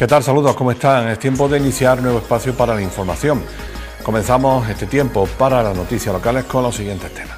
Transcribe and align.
¿Qué 0.00 0.06
tal? 0.06 0.22
Saludos, 0.22 0.56
¿cómo 0.56 0.70
están? 0.70 1.08
Es 1.08 1.18
tiempo 1.18 1.46
de 1.46 1.58
iniciar 1.58 2.00
nuevo 2.00 2.20
espacio 2.20 2.54
para 2.54 2.74
la 2.74 2.80
información. 2.80 3.42
Comenzamos 4.02 4.66
este 4.70 4.86
tiempo 4.86 5.28
para 5.36 5.62
las 5.62 5.76
noticias 5.76 6.14
locales 6.14 6.44
con 6.44 6.62
los 6.62 6.74
siguientes 6.74 7.12
temas. 7.12 7.36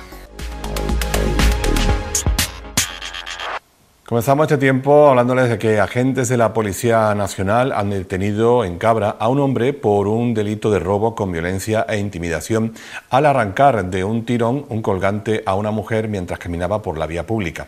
Comenzamos 4.04 4.44
este 4.44 4.58
tiempo 4.58 5.08
hablándoles 5.08 5.48
de 5.48 5.58
que 5.58 5.80
agentes 5.80 6.28
de 6.28 6.36
la 6.36 6.52
Policía 6.52 7.12
Nacional 7.16 7.72
han 7.72 7.91
detenido 7.91 8.64
en 8.64 8.78
Cabra 8.78 9.16
a 9.19 9.26
un 9.26 9.41
hombre 9.41 9.72
por 9.72 10.06
un 10.06 10.32
delito 10.32 10.70
de 10.70 10.78
robo 10.78 11.16
con 11.16 11.32
violencia 11.32 11.84
e 11.88 11.98
intimidación 11.98 12.74
al 13.10 13.26
arrancar 13.26 13.86
de 13.86 14.04
un 14.04 14.24
tirón 14.24 14.66
un 14.69 14.82
colgante 14.82 15.42
a 15.47 15.56
una 15.56 15.72
mujer 15.72 16.06
mientras 16.06 16.38
caminaba 16.38 16.80
por 16.80 16.97
la 16.97 17.08
vía 17.08 17.26
pública. 17.26 17.66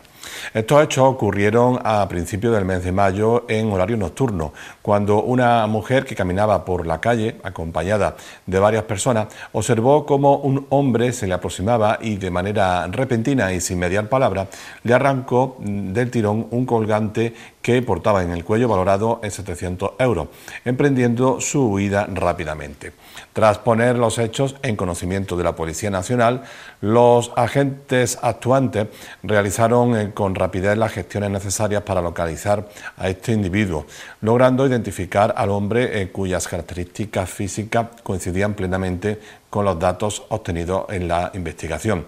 Estos 0.53 0.83
hechos 0.83 1.05
ocurrieron 1.05 1.79
a 1.83 2.07
principios 2.07 2.53
del 2.53 2.65
mes 2.65 2.83
de 2.83 2.91
mayo 2.91 3.45
en 3.47 3.71
horario 3.71 3.97
nocturno, 3.97 4.53
cuando 4.81 5.23
una 5.23 5.67
mujer 5.67 6.05
que 6.05 6.15
caminaba 6.15 6.65
por 6.65 6.85
la 6.85 7.01
calle, 7.01 7.37
acompañada 7.43 8.15
de 8.45 8.59
varias 8.59 8.83
personas, 8.83 9.27
observó 9.51 10.05
cómo 10.05 10.37
un 10.37 10.65
hombre 10.69 11.13
se 11.13 11.27
le 11.27 11.33
aproximaba 11.33 11.99
y 12.01 12.17
de 12.17 12.31
manera 12.31 12.87
repentina 12.87 13.53
y 13.53 13.61
sin 13.61 13.79
mediar 13.79 14.07
palabra 14.09 14.47
le 14.83 14.93
arrancó 14.93 15.57
del 15.59 16.11
tirón 16.11 16.47
un 16.51 16.65
colgante 16.65 17.33
que 17.65 17.81
portaba 17.81 18.21
en 18.21 18.29
el 18.29 18.45
cuello 18.45 18.67
valorado 18.67 19.19
en 19.23 19.31
700 19.31 19.93
euros, 19.97 20.27
emprendiendo 20.65 21.41
su 21.41 21.65
huida 21.65 22.05
rápidamente. 22.13 22.93
Tras 23.33 23.57
poner 23.57 23.97
los 23.97 24.19
hechos 24.19 24.55
en 24.61 24.75
conocimiento 24.75 25.35
de 25.35 25.45
la 25.45 25.55
Policía 25.55 25.89
Nacional, 25.89 26.43
los 26.81 27.31
agentes 27.35 28.19
actuantes 28.21 28.85
realizaron 29.23 29.97
eh, 29.97 30.11
con 30.13 30.35
rapidez 30.35 30.77
las 30.77 30.91
gestiones 30.91 31.31
necesarias 31.31 31.81
para 31.81 32.03
localizar 32.03 32.69
a 32.97 33.09
este 33.09 33.31
individuo, 33.31 33.87
logrando 34.21 34.67
identificar 34.67 35.33
al 35.35 35.49
hombre 35.49 36.03
eh, 36.03 36.11
cuyas 36.11 36.47
características 36.47 37.27
físicas 37.27 37.87
coincidían 38.03 38.53
plenamente 38.53 39.19
con 39.49 39.65
los 39.65 39.79
datos 39.79 40.21
obtenidos 40.29 40.85
en 40.89 41.07
la 41.07 41.31
investigación. 41.33 42.05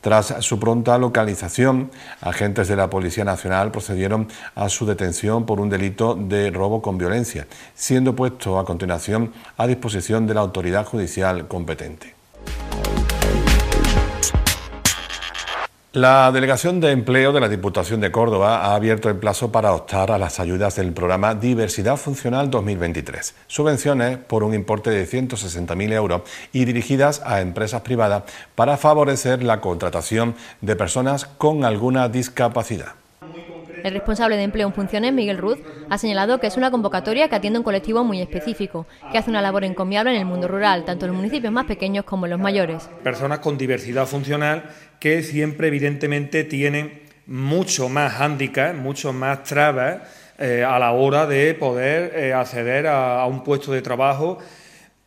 Tras 0.00 0.34
su 0.40 0.60
pronta 0.60 0.96
localización, 0.96 1.90
agentes 2.20 2.68
de 2.68 2.76
la 2.76 2.88
Policía 2.88 3.24
Nacional 3.24 3.72
procedieron 3.72 4.28
a 4.54 4.68
su 4.68 4.86
detención 4.86 5.44
por 5.44 5.60
un 5.60 5.70
delito 5.70 6.14
de 6.14 6.50
robo 6.50 6.80
con 6.80 6.98
violencia, 6.98 7.46
siendo 7.74 8.14
puesto 8.14 8.58
a 8.58 8.64
continuación 8.64 9.32
a 9.56 9.66
disposición 9.66 10.26
de 10.26 10.34
la 10.34 10.40
autoridad 10.40 10.86
judicial 10.86 11.48
competente. 11.48 12.17
La 15.94 16.30
Delegación 16.32 16.80
de 16.80 16.90
Empleo 16.90 17.32
de 17.32 17.40
la 17.40 17.48
Diputación 17.48 18.02
de 18.02 18.12
Córdoba 18.12 18.58
ha 18.58 18.74
abierto 18.74 19.08
el 19.08 19.16
plazo 19.16 19.50
para 19.50 19.72
optar 19.72 20.10
a 20.10 20.18
las 20.18 20.38
ayudas 20.38 20.76
del 20.76 20.92
programa 20.92 21.34
Diversidad 21.34 21.96
Funcional 21.96 22.50
2023, 22.50 23.34
subvenciones 23.46 24.18
por 24.18 24.44
un 24.44 24.52
importe 24.52 24.90
de 24.90 25.06
160.000 25.08 25.92
euros 25.94 26.22
y 26.52 26.66
dirigidas 26.66 27.22
a 27.24 27.40
empresas 27.40 27.80
privadas 27.80 28.24
para 28.54 28.76
favorecer 28.76 29.42
la 29.42 29.62
contratación 29.62 30.34
de 30.60 30.76
personas 30.76 31.24
con 31.24 31.64
alguna 31.64 32.10
discapacidad. 32.10 32.92
El 33.84 33.92
responsable 33.92 34.36
de 34.36 34.42
empleo 34.42 34.66
en 34.68 34.74
funciones, 34.74 35.12
Miguel 35.12 35.38
Ruz, 35.38 35.58
ha 35.88 35.98
señalado 35.98 36.40
que 36.40 36.46
es 36.46 36.56
una 36.56 36.70
convocatoria 36.70 37.28
que 37.28 37.36
atiende 37.36 37.58
un 37.58 37.64
colectivo 37.64 38.04
muy 38.04 38.20
específico, 38.20 38.86
que 39.12 39.18
hace 39.18 39.30
una 39.30 39.42
labor 39.42 39.64
encomiable 39.64 40.10
en 40.10 40.18
el 40.18 40.24
mundo 40.24 40.48
rural, 40.48 40.84
tanto 40.84 41.06
en 41.06 41.12
los 41.12 41.16
municipios 41.16 41.52
más 41.52 41.66
pequeños 41.66 42.04
como 42.04 42.26
en 42.26 42.30
los 42.30 42.40
mayores. 42.40 42.88
Personas 43.02 43.38
con 43.40 43.58
diversidad 43.58 44.06
funcional 44.06 44.64
que 45.00 45.22
siempre, 45.22 45.68
evidentemente, 45.68 46.44
tienen 46.44 47.02
mucho 47.26 47.88
más 47.88 48.14
hándicap, 48.14 48.74
mucho 48.74 49.12
más 49.12 49.44
trabas 49.44 49.98
eh, 50.38 50.64
a 50.66 50.78
la 50.78 50.92
hora 50.92 51.26
de 51.26 51.54
poder 51.54 52.12
eh, 52.14 52.32
acceder 52.32 52.86
a 52.86 53.26
un 53.26 53.44
puesto 53.44 53.72
de 53.72 53.82
trabajo 53.82 54.38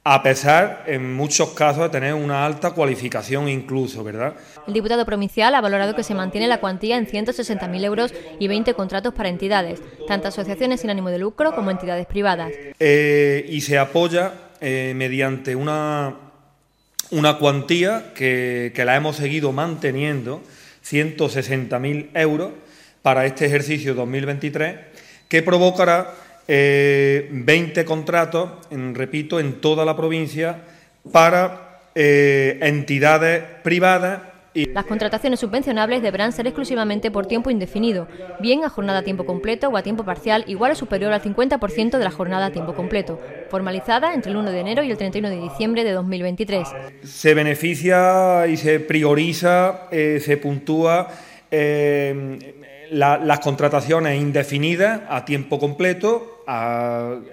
a 0.03 0.23
pesar, 0.23 0.83
en 0.87 1.13
muchos 1.13 1.51
casos, 1.51 1.83
de 1.83 1.89
tener 1.89 2.15
una 2.15 2.43
alta 2.43 2.71
cualificación 2.71 3.47
incluso, 3.47 4.03
¿verdad? 4.03 4.33
El 4.67 4.73
diputado 4.73 5.05
provincial 5.05 5.53
ha 5.53 5.61
valorado 5.61 5.95
que 5.95 6.03
se 6.03 6.15
mantiene 6.15 6.47
la 6.47 6.59
cuantía 6.59 6.97
en 6.97 7.05
160.000 7.05 7.83
euros 7.83 8.13
y 8.39 8.47
20 8.47 8.73
contratos 8.73 9.13
para 9.13 9.29
entidades, 9.29 9.79
tanto 10.07 10.27
asociaciones 10.27 10.81
sin 10.81 10.89
ánimo 10.89 11.09
de 11.09 11.19
lucro 11.19 11.53
como 11.53 11.69
entidades 11.69 12.07
privadas. 12.07 12.51
Eh, 12.79 13.45
y 13.47 13.61
se 13.61 13.77
apoya 13.77 14.33
eh, 14.59 14.93
mediante 14.95 15.55
una, 15.55 16.15
una 17.11 17.37
cuantía 17.37 18.11
que, 18.15 18.71
que 18.73 18.85
la 18.85 18.95
hemos 18.95 19.17
seguido 19.17 19.51
manteniendo, 19.51 20.41
160.000 20.83 22.09
euros, 22.15 22.53
para 23.03 23.25
este 23.27 23.45
ejercicio 23.45 23.93
2023, 23.93 24.75
que 25.27 25.43
provocará 25.43 26.13
20 26.47 27.81
eh, 27.81 27.85
contratos, 27.85 28.49
repito, 28.93 29.39
en 29.39 29.61
toda 29.61 29.85
la 29.85 29.95
provincia 29.95 30.63
para 31.11 31.79
eh, 31.95 32.59
entidades 32.61 33.43
privadas. 33.63 34.21
Y... 34.53 34.65
Las 34.65 34.85
contrataciones 34.85 35.39
subvencionables 35.39 36.01
deberán 36.01 36.33
ser 36.33 36.45
exclusivamente 36.45 37.09
por 37.09 37.25
tiempo 37.25 37.49
indefinido, 37.49 38.07
bien 38.41 38.65
a 38.65 38.69
jornada 38.69 38.99
a 38.99 39.03
tiempo 39.03 39.25
completo 39.25 39.69
o 39.69 39.77
a 39.77 39.81
tiempo 39.81 40.03
parcial 40.03 40.43
igual 40.47 40.73
o 40.73 40.75
superior 40.75 41.13
al 41.13 41.21
50% 41.21 41.97
de 41.97 42.03
la 42.03 42.11
jornada 42.11 42.47
a 42.47 42.51
tiempo 42.51 42.73
completo, 42.73 43.17
formalizada 43.49 44.13
entre 44.13 44.31
el 44.31 44.37
1 44.37 44.51
de 44.51 44.59
enero 44.59 44.83
y 44.83 44.91
el 44.91 44.97
31 44.97 45.29
de 45.29 45.39
diciembre 45.39 45.85
de 45.85 45.93
2023. 45.93 46.67
Se 47.03 47.33
beneficia 47.33 48.45
y 48.47 48.57
se 48.57 48.81
prioriza, 48.81 49.87
eh, 49.89 50.19
se 50.21 50.35
puntúa 50.35 51.07
las 52.91 53.39
contrataciones 53.39 54.19
indefinidas 54.19 55.01
a 55.09 55.23
tiempo 55.23 55.59
completo, 55.59 56.43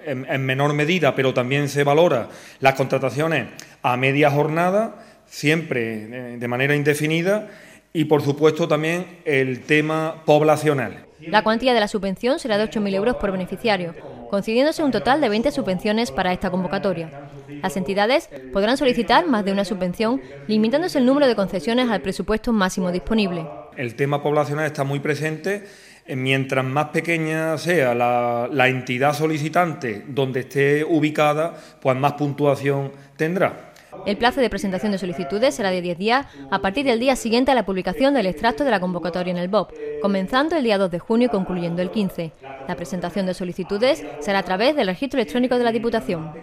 en, 0.05 0.45
menor 0.45 0.73
medida, 0.73 1.15
pero 1.15 1.33
también 1.33 1.67
se 1.67 1.83
valora 1.83 2.29
las 2.61 2.75
contrataciones 2.75 3.47
a 3.81 3.97
media 3.97 4.31
jornada, 4.31 5.03
siempre 5.25 6.33
eh, 6.33 6.37
de 6.39 6.47
manera 6.47 6.75
indefinida, 6.75 7.49
y 7.91 8.05
por 8.05 8.21
supuesto 8.21 8.67
también 8.69 9.19
el 9.25 9.61
tema 9.61 10.23
poblacional. 10.25 11.05
La 11.19 11.43
cuantía 11.43 11.73
de 11.73 11.81
la 11.81 11.89
subvención 11.89 12.39
será 12.39 12.57
de 12.57 12.69
8.000 12.69 12.95
euros 12.95 13.15
por 13.17 13.33
beneficiario, 13.33 13.93
concediéndose 14.29 14.83
un 14.83 14.91
total 14.91 15.19
de 15.19 15.27
20 15.27 15.51
subvenciones 15.51 16.11
para 16.11 16.31
esta 16.31 16.49
convocatoria. 16.49 17.29
Las 17.61 17.75
entidades 17.75 18.29
podrán 18.53 18.77
solicitar 18.77 19.27
más 19.27 19.43
de 19.43 19.51
una 19.51 19.65
subvención, 19.65 20.21
limitándose 20.47 20.99
el 20.99 21.05
número 21.05 21.27
de 21.27 21.35
concesiones 21.35 21.89
al 21.89 22.01
presupuesto 22.01 22.53
máximo 22.53 22.93
disponible 22.93 23.45
el 23.79 23.95
tema 23.95 24.21
poblacional 24.21 24.65
está 24.65 24.83
muy 24.83 24.99
presente. 24.99 25.63
Eh, 26.05 26.15
mientras 26.15 26.65
más 26.65 26.87
pequeña 26.87 27.57
sea 27.57 27.95
la, 27.95 28.67
entidad 28.67 29.13
solicitante 29.13 30.03
donde 30.07 30.41
esté 30.41 30.83
ubicada, 30.83 31.55
pues 31.81 31.95
más 31.97 32.13
puntuación 32.13 32.91
tendrá. 33.15 33.71
El 34.05 34.17
plazo 34.17 34.41
de 34.41 34.49
presentación 34.49 34.91
de 34.91 34.97
solicitudes 34.97 35.55
será 35.55 35.71
de 35.71 35.81
10 35.81 35.97
días 35.97 36.25
a 36.51 36.59
partir 36.59 36.85
del 36.85 36.99
día 36.99 37.15
siguiente 37.15 37.51
a 37.51 37.55
la 37.55 37.65
publicación 37.65 38.13
del 38.13 38.27
extracto 38.27 38.63
de 38.63 38.71
la 38.71 38.79
convocatoria 38.79 39.31
en 39.31 39.37
el 39.37 39.47
BOP, 39.47 39.71
comenzando 40.01 40.55
el 40.55 40.63
día 40.63 40.77
2 40.77 40.91
de 40.91 40.99
junio 40.99 41.27
y 41.27 41.31
concluyendo 41.31 41.81
el 41.81 41.89
15. 41.89 42.31
La 42.67 42.75
presentación 42.75 43.25
de 43.25 43.33
solicitudes 43.33 44.05
será 44.19 44.39
a 44.39 44.43
través 44.43 44.75
del 44.75 44.87
registro 44.87 45.19
electrónico 45.19 45.57
de 45.57 45.63
la 45.63 45.71
Diputación. 45.71 46.33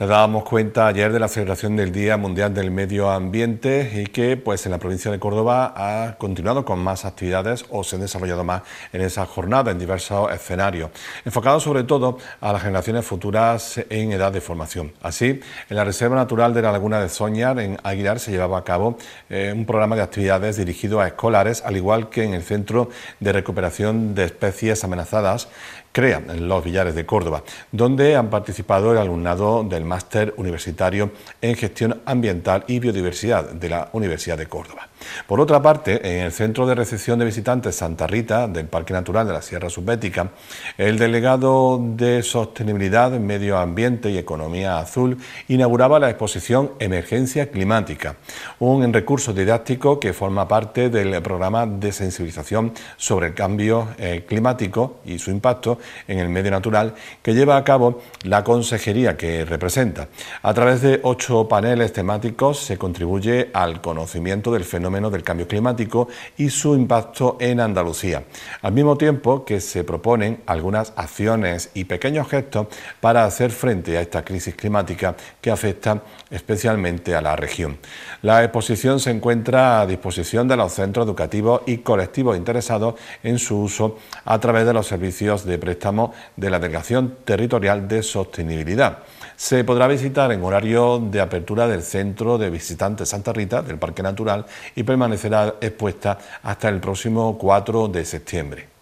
Les 0.00 0.08
dábamos 0.08 0.44
cuenta 0.44 0.86
ayer 0.86 1.10
de 1.12 1.18
la 1.18 1.26
celebración 1.26 1.74
del 1.74 1.90
Día 1.90 2.16
Mundial 2.16 2.54
del 2.54 2.70
Medio 2.70 3.10
Ambiente 3.10 3.90
y 3.96 4.06
que 4.06 4.36
pues 4.36 4.64
en 4.64 4.70
la 4.70 4.78
provincia 4.78 5.10
de 5.10 5.18
Córdoba 5.18 5.74
ha 5.74 6.14
continuado 6.18 6.64
con 6.64 6.78
más 6.78 7.04
actividades 7.04 7.64
o 7.70 7.82
se 7.82 7.96
han 7.96 8.02
desarrollado 8.02 8.44
más 8.44 8.62
en 8.92 9.00
esa 9.00 9.26
jornada 9.26 9.72
en 9.72 9.78
diversos 9.80 10.32
escenarios, 10.32 10.92
enfocados 11.24 11.64
sobre 11.64 11.82
todo 11.82 12.18
a 12.40 12.52
las 12.52 12.62
generaciones 12.62 13.06
futuras 13.06 13.80
en 13.90 14.12
edad 14.12 14.30
de 14.30 14.40
formación. 14.40 14.92
Así, 15.02 15.40
en 15.68 15.76
la 15.76 15.82
Reserva 15.82 16.14
Natural 16.14 16.54
de 16.54 16.62
la 16.62 16.70
Laguna 16.70 17.00
de 17.00 17.08
Soñar, 17.08 17.58
en 17.58 17.76
Aguilar, 17.82 18.20
se 18.20 18.30
llevaba 18.30 18.58
a 18.58 18.62
cabo 18.62 18.98
eh, 19.28 19.52
un 19.52 19.66
programa 19.66 19.96
de 19.96 20.02
actividades 20.02 20.58
dirigido 20.58 21.00
a 21.00 21.08
escolares, 21.08 21.64
al 21.64 21.76
igual 21.76 22.08
que 22.08 22.22
en 22.22 22.34
el 22.34 22.44
Centro 22.44 22.88
de 23.18 23.32
Recuperación 23.32 24.14
de 24.14 24.26
Especies 24.26 24.84
Amenazadas 24.84 25.48
CREA, 25.92 26.22
en 26.28 26.48
los 26.48 26.64
Villares 26.64 26.94
de 26.94 27.06
Córdoba, 27.06 27.42
donde 27.72 28.16
han 28.16 28.30
participado 28.30 28.92
el 28.92 28.98
alumnado 28.98 29.64
del 29.64 29.84
máster 29.84 30.34
universitario 30.36 31.10
en 31.40 31.54
gestión 31.54 32.00
ambiental 32.04 32.64
y 32.66 32.78
biodiversidad 32.78 33.50
de 33.50 33.68
la 33.68 33.88
Universidad 33.92 34.38
de 34.38 34.46
Córdoba. 34.46 34.88
Por 35.26 35.40
otra 35.40 35.62
parte, 35.62 36.00
en 36.02 36.24
el 36.24 36.32
Centro 36.32 36.66
de 36.66 36.74
Recepción 36.74 37.18
de 37.18 37.24
Visitantes 37.24 37.76
Santa 37.76 38.06
Rita 38.06 38.48
del 38.48 38.66
Parque 38.66 38.92
Natural 38.92 39.26
de 39.26 39.32
la 39.32 39.42
Sierra 39.42 39.70
Subbética, 39.70 40.30
el 40.76 40.98
delegado 40.98 41.80
de 41.80 42.22
Sostenibilidad, 42.22 43.12
Medio 43.12 43.58
Ambiente 43.58 44.10
y 44.10 44.18
Economía 44.18 44.78
Azul 44.78 45.18
inauguraba 45.48 45.98
la 45.98 46.10
exposición 46.10 46.72
Emergencia 46.78 47.50
Climática, 47.50 48.16
un 48.58 48.92
recurso 48.92 49.32
didáctico 49.32 50.00
que 50.00 50.12
forma 50.12 50.48
parte 50.48 50.90
del 50.90 51.20
programa 51.22 51.66
de 51.66 51.92
sensibilización 51.92 52.72
sobre 52.96 53.28
el 53.28 53.34
cambio 53.34 53.88
eh, 53.98 54.24
climático 54.26 54.98
y 55.04 55.18
su 55.18 55.30
impacto 55.30 55.78
en 56.06 56.18
el 56.18 56.28
medio 56.28 56.50
natural 56.50 56.94
que 57.22 57.34
lleva 57.34 57.56
a 57.56 57.64
cabo 57.64 58.00
la 58.24 58.42
consejería 58.42 59.16
que 59.16 59.44
representa. 59.44 60.08
A 60.42 60.54
través 60.54 60.82
de 60.82 61.00
ocho 61.02 61.46
paneles 61.48 61.92
temáticos 61.92 62.58
se 62.58 62.78
contribuye 62.78 63.50
al 63.52 63.80
conocimiento 63.80 64.50
del 64.52 64.64
fenómeno 64.64 64.87
del 64.88 65.22
cambio 65.22 65.46
climático 65.46 66.08
y 66.38 66.48
su 66.48 66.74
impacto 66.74 67.36
en 67.40 67.60
Andalucía, 67.60 68.24
al 68.62 68.72
mismo 68.72 68.96
tiempo 68.96 69.44
que 69.44 69.60
se 69.60 69.84
proponen 69.84 70.40
algunas 70.46 70.94
acciones 70.96 71.70
y 71.74 71.84
pequeños 71.84 72.26
gestos 72.26 72.68
para 73.00 73.26
hacer 73.26 73.50
frente 73.50 73.98
a 73.98 74.00
esta 74.00 74.24
crisis 74.24 74.54
climática 74.54 75.14
que 75.42 75.50
afecta 75.50 76.02
especialmente 76.30 77.14
a 77.14 77.20
la 77.20 77.36
región. 77.36 77.76
La 78.22 78.42
exposición 78.42 78.98
se 78.98 79.10
encuentra 79.10 79.82
a 79.82 79.86
disposición 79.86 80.48
de 80.48 80.56
los 80.56 80.72
centros 80.72 81.04
educativos 81.04 81.60
y 81.66 81.78
colectivos 81.78 82.38
interesados 82.38 82.94
en 83.22 83.38
su 83.38 83.60
uso 83.60 83.98
a 84.24 84.40
través 84.40 84.64
de 84.64 84.72
los 84.72 84.86
servicios 84.86 85.44
de 85.44 85.58
préstamo 85.58 86.14
de 86.34 86.48
la 86.48 86.58
Delegación 86.58 87.18
Territorial 87.26 87.86
de 87.86 88.02
Sostenibilidad 88.02 89.00
se 89.38 89.62
podrá 89.62 89.86
visitar 89.86 90.32
en 90.32 90.42
horario 90.42 90.98
de 90.98 91.20
apertura 91.20 91.68
del 91.68 91.84
Centro 91.84 92.38
de 92.38 92.50
Visitantes 92.50 93.10
Santa 93.10 93.32
Rita 93.32 93.62
del 93.62 93.78
Parque 93.78 94.02
Natural 94.02 94.44
y 94.74 94.82
permanecerá 94.82 95.54
expuesta 95.60 96.18
hasta 96.42 96.68
el 96.68 96.80
próximo 96.80 97.38
4 97.38 97.86
de 97.86 98.04
septiembre. 98.04 98.77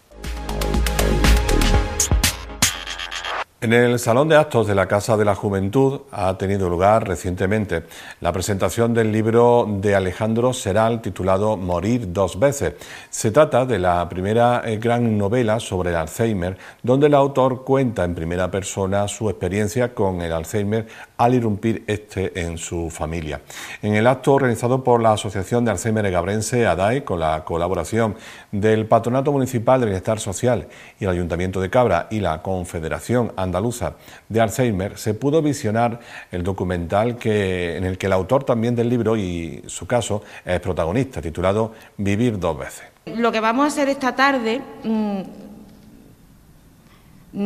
En 3.59 3.73
el 3.73 3.97
Salón 3.97 4.29
de 4.29 4.35
Actos 4.35 4.67
de 4.67 4.75
la 4.75 4.85
Casa 4.85 5.17
de 5.17 5.25
la 5.25 5.33
Juventud 5.33 6.01
ha 6.11 6.37
tenido 6.37 6.69
lugar 6.69 7.07
recientemente 7.07 7.85
la 8.21 8.31
presentación 8.31 8.93
del 8.93 9.11
libro 9.11 9.65
de 9.67 9.95
Alejandro 9.95 10.53
Seral 10.53 11.01
titulado 11.01 11.57
Morir 11.57 12.13
dos 12.13 12.37
veces. 12.37 12.75
Se 13.09 13.31
trata 13.31 13.65
de 13.65 13.79
la 13.79 14.07
primera 14.07 14.61
eh, 14.63 14.77
gran 14.77 15.17
novela 15.17 15.59
sobre 15.59 15.89
el 15.89 15.95
Alzheimer, 15.95 16.55
donde 16.83 17.07
el 17.07 17.15
autor 17.15 17.63
cuenta 17.63 18.03
en 18.03 18.13
primera 18.13 18.51
persona 18.51 19.07
su 19.07 19.27
experiencia 19.27 19.95
con 19.95 20.21
el 20.21 20.33
Alzheimer 20.33 20.85
al 21.17 21.33
irrumpir 21.33 21.83
este 21.87 22.39
en 22.39 22.59
su 22.59 22.91
familia. 22.91 23.41
En 23.81 23.95
el 23.95 24.05
acto 24.05 24.33
organizado 24.33 24.83
por 24.83 25.01
la 25.01 25.13
Asociación 25.13 25.65
de 25.65 25.71
Alzheimer 25.71 26.11
Gabrense, 26.11 26.67
ADAE, 26.67 27.03
con 27.03 27.19
la 27.19 27.43
colaboración 27.43 28.17
del 28.51 28.85
Patronato 28.85 29.31
Municipal 29.31 29.79
de 29.79 29.87
Bienestar 29.87 30.19
Social 30.19 30.67
y 30.99 31.03
el 31.03 31.09
Ayuntamiento 31.09 31.59
de 31.59 31.69
Cabra 31.69 32.07
y 32.09 32.19
la 32.19 32.41
Confederación 32.41 33.33
andaluza 33.35 33.93
de 34.29 34.41
Alzheimer, 34.41 34.97
se 34.97 35.13
pudo 35.13 35.41
visionar 35.41 35.99
el 36.31 36.43
documental 36.43 37.17
que, 37.17 37.77
en 37.77 37.83
el 37.83 37.97
que 37.97 38.07
el 38.07 38.13
autor 38.13 38.43
también 38.43 38.75
del 38.75 38.89
libro 38.89 39.17
y 39.17 39.63
su 39.67 39.85
caso 39.85 40.23
es 40.45 40.59
protagonista, 40.59 41.21
titulado 41.21 41.73
Vivir 41.97 42.39
dos 42.39 42.57
veces. 42.57 42.85
Lo 43.05 43.31
que 43.31 43.39
vamos 43.39 43.65
a 43.65 43.67
hacer 43.67 43.89
esta 43.89 44.15
tarde, 44.15 44.61
mm, 44.83 45.21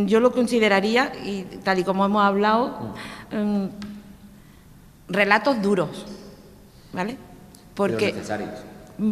yo 0.06 0.20
lo 0.20 0.32
consideraría, 0.32 1.12
y 1.24 1.44
tal 1.64 1.80
y 1.80 1.84
como 1.84 2.06
hemos 2.06 2.24
hablado, 2.24 2.94
mm, 3.32 3.66
relatos 5.10 5.62
duros, 5.62 6.06
¿vale? 6.94 7.18
Porque, 7.76 8.14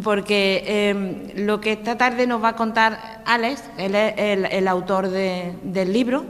porque 0.02 0.62
em, 0.66 1.46
lo 1.46 1.60
que 1.60 1.72
esta 1.72 1.98
tarde 1.98 2.26
nos 2.26 2.42
va 2.42 2.50
a 2.50 2.56
contar 2.56 3.22
Alex, 3.26 3.64
él 3.76 3.94
es 3.96 4.14
el, 4.16 4.68
autor 4.68 5.08
del 5.10 5.92
libro, 5.92 6.24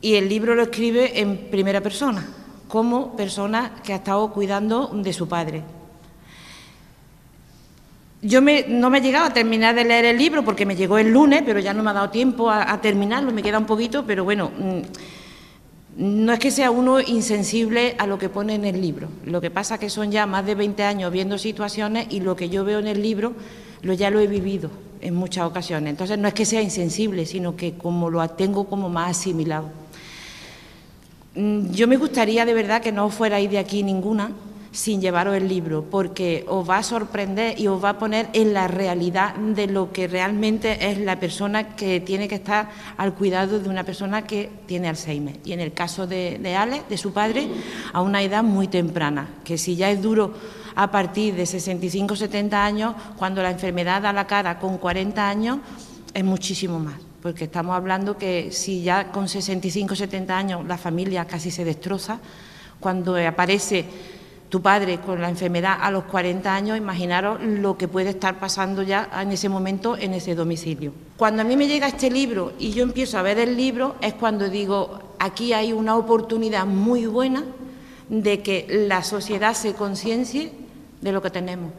y 0.00 0.14
el 0.14 0.28
libro 0.28 0.54
lo 0.54 0.62
escribe 0.62 1.20
en 1.20 1.50
primera 1.50 1.80
persona, 1.80 2.24
como 2.68 3.16
persona 3.16 3.72
que 3.82 3.92
ha 3.92 3.96
estado 3.96 4.32
cuidando 4.32 4.90
de 4.94 5.12
su 5.12 5.26
padre. 5.26 5.64
Yo 8.22 8.40
no 8.40 8.90
me 8.90 8.98
he 8.98 9.00
llegado 9.00 9.26
a 9.26 9.32
terminar 9.32 9.74
de 9.74 9.84
leer 9.84 10.04
el 10.04 10.18
libro 10.18 10.44
porque 10.44 10.66
me 10.66 10.76
llegó 10.76 10.98
el 10.98 11.12
lunes, 11.12 11.42
pero 11.44 11.60
ya 11.60 11.74
no 11.74 11.82
me 11.82 11.90
ha 11.90 11.94
dado 11.94 12.10
tiempo 12.10 12.50
a, 12.50 12.80
terminarlo, 12.80 13.32
me 13.32 13.42
queda 13.42 13.58
un 13.58 13.66
poquito, 13.66 14.04
pero 14.04 14.24
bueno, 14.24 14.50
mm, 14.56 14.80
no 15.98 16.32
es 16.32 16.38
que 16.38 16.52
sea 16.52 16.70
uno 16.70 17.00
insensible 17.00 17.96
a 17.98 18.06
lo 18.06 18.18
que 18.18 18.28
pone 18.28 18.54
en 18.54 18.64
el 18.64 18.80
libro. 18.80 19.08
Lo 19.24 19.40
que 19.40 19.50
pasa 19.50 19.78
que 19.78 19.90
son 19.90 20.12
ya 20.12 20.26
más 20.26 20.46
de 20.46 20.54
20 20.54 20.84
años 20.84 21.12
viendo 21.12 21.38
situaciones 21.38 22.06
y 22.10 22.20
lo 22.20 22.36
que 22.36 22.48
yo 22.48 22.64
veo 22.64 22.78
en 22.78 22.86
el 22.86 23.02
libro 23.02 23.34
lo 23.82 23.94
ya 23.94 24.08
lo 24.08 24.20
he 24.20 24.28
vivido 24.28 24.70
en 25.00 25.16
muchas 25.16 25.44
ocasiones. 25.44 25.90
Entonces 25.90 26.16
no 26.16 26.28
es 26.28 26.34
que 26.34 26.44
sea 26.44 26.62
insensible, 26.62 27.26
sino 27.26 27.56
que 27.56 27.74
como 27.74 28.10
lo 28.10 28.26
tengo 28.30 28.68
como 28.68 28.88
más 28.88 29.18
asimilado. 29.18 29.70
Mm, 31.34 31.72
yo 31.72 31.88
me 31.88 31.96
gustaría 31.96 32.44
de 32.44 32.54
verdad 32.54 32.80
que 32.80 32.92
no 32.92 33.10
fuerais 33.10 33.50
de 33.50 33.58
aquí 33.58 33.82
ninguna 33.82 34.30
sin 34.72 35.00
llevaros 35.00 35.36
el 35.36 35.48
libro, 35.48 35.84
porque 35.90 36.44
os 36.48 36.68
va 36.68 36.78
a 36.78 36.82
sorprender 36.82 37.58
y 37.58 37.66
os 37.66 37.82
va 37.82 37.90
a 37.90 37.98
poner 37.98 38.28
en 38.32 38.52
la 38.52 38.68
realidad 38.68 39.34
de 39.34 39.66
lo 39.66 39.92
que 39.92 40.08
realmente 40.08 40.90
es 40.90 40.98
la 40.98 41.18
persona 41.18 41.76
que 41.76 42.00
tiene 42.00 42.28
que 42.28 42.36
estar 42.36 42.70
al 42.96 43.14
cuidado 43.14 43.58
de 43.58 43.68
una 43.68 43.84
persona 43.84 44.22
que 44.24 44.50
tiene 44.66 44.88
Alzheimer. 44.88 45.36
Y 45.44 45.52
en 45.52 45.60
el 45.60 45.72
caso 45.72 46.06
de, 46.06 46.38
de 46.38 46.56
Alex, 46.56 46.88
de 46.88 46.98
su 46.98 47.12
padre, 47.12 47.48
a 47.92 48.02
una 48.02 48.22
edad 48.22 48.42
muy 48.42 48.68
temprana, 48.68 49.28
que 49.44 49.58
si 49.58 49.76
ya 49.76 49.90
es 49.90 50.02
duro 50.02 50.32
a 50.74 50.90
partir 50.90 51.34
de 51.34 51.46
65 51.46 52.14
70 52.14 52.64
años, 52.64 52.94
cuando 53.16 53.42
la 53.42 53.50
enfermedad 53.50 54.02
da 54.02 54.12
la 54.12 54.26
cara 54.26 54.58
con 54.58 54.78
40 54.78 55.28
años, 55.28 55.58
es 56.14 56.24
muchísimo 56.24 56.78
más 56.78 57.08
porque 57.22 57.44
estamos 57.44 57.74
hablando 57.74 58.16
que 58.16 58.52
si 58.52 58.82
ya 58.82 59.10
con 59.10 59.28
65, 59.28 59.96
70 59.96 60.38
años 60.38 60.66
la 60.66 60.78
familia 60.78 61.24
casi 61.24 61.50
se 61.50 61.64
destroza, 61.64 62.20
cuando 62.80 63.16
aparece 63.16 63.84
tu 64.48 64.62
padre 64.62 65.00
con 65.00 65.20
la 65.20 65.28
enfermedad 65.28 65.78
a 65.80 65.90
los 65.90 66.04
40 66.04 66.54
años, 66.54 66.78
imaginaros 66.78 67.42
lo 67.42 67.76
que 67.76 67.88
puede 67.88 68.10
estar 68.10 68.38
pasando 68.38 68.82
ya 68.82 69.08
en 69.20 69.30
ese 69.32 69.48
momento 69.48 69.96
en 69.96 70.14
ese 70.14 70.34
domicilio. 70.34 70.92
Cuando 71.16 71.42
a 71.42 71.44
mí 71.44 71.56
me 71.56 71.66
llega 71.66 71.88
este 71.88 72.10
libro 72.10 72.52
y 72.58 72.70
yo 72.70 72.82
empiezo 72.82 73.18
a 73.18 73.22
ver 73.22 73.38
el 73.38 73.56
libro, 73.56 73.96
es 74.00 74.14
cuando 74.14 74.48
digo, 74.48 75.14
aquí 75.18 75.52
hay 75.52 75.72
una 75.72 75.96
oportunidad 75.96 76.66
muy 76.66 77.06
buena 77.06 77.44
de 78.08 78.42
que 78.42 78.66
la 78.88 79.02
sociedad 79.02 79.54
se 79.54 79.74
conciencie 79.74 80.52
de 81.00 81.12
lo 81.12 81.20
que 81.20 81.30
tenemos. 81.30 81.72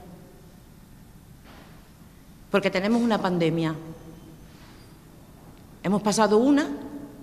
Porque 2.52 2.70
tenemos 2.70 3.02
una 3.02 3.20
pandemia, 3.20 3.76
Hemos 5.84 6.02
pasado 6.02 6.38
una, 6.38 6.68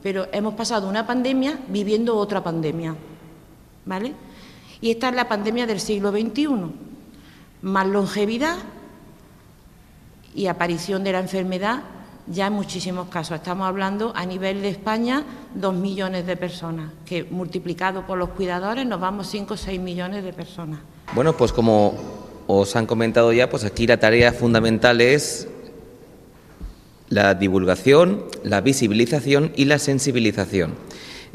pero 0.02 0.28
hemos 0.32 0.54
pasado 0.54 0.88
una 0.88 1.06
pandemia 1.06 1.58
viviendo 1.68 2.16
otra 2.16 2.42
pandemia. 2.42 2.96
¿Vale? 3.84 4.14
Y 4.80 4.90
esta 4.90 5.08
es 5.08 5.14
la 5.14 5.28
pandemia 5.28 5.66
del 5.66 5.80
siglo 5.80 6.10
XXI. 6.10 6.48
Más 7.62 7.86
longevidad 7.86 8.56
y 10.34 10.46
aparición 10.46 11.02
de 11.04 11.12
la 11.12 11.20
enfermedad 11.20 11.82
ya 12.26 12.48
en 12.48 12.52
muchísimos 12.52 13.08
casos. 13.08 13.36
Estamos 13.36 13.66
hablando 13.66 14.12
a 14.14 14.26
nivel 14.26 14.62
de 14.62 14.68
España, 14.68 15.24
dos 15.54 15.74
millones 15.74 16.26
de 16.26 16.36
personas, 16.36 16.92
que 17.04 17.24
multiplicado 17.24 18.06
por 18.06 18.18
los 18.18 18.30
cuidadores 18.30 18.86
nos 18.86 19.00
vamos 19.00 19.28
cinco 19.28 19.54
o 19.54 19.56
seis 19.56 19.80
millones 19.80 20.24
de 20.24 20.32
personas. 20.32 20.80
Bueno, 21.14 21.36
pues 21.36 21.52
como 21.52 21.94
os 22.46 22.74
han 22.76 22.86
comentado 22.86 23.32
ya, 23.32 23.48
pues 23.48 23.64
aquí 23.64 23.86
la 23.86 23.98
tarea 23.98 24.32
fundamental 24.32 25.00
es 25.00 25.48
la 27.08 27.34
divulgación, 27.34 28.24
la 28.42 28.60
visibilización 28.60 29.52
y 29.54 29.66
la 29.66 29.78
sensibilización. 29.78 30.74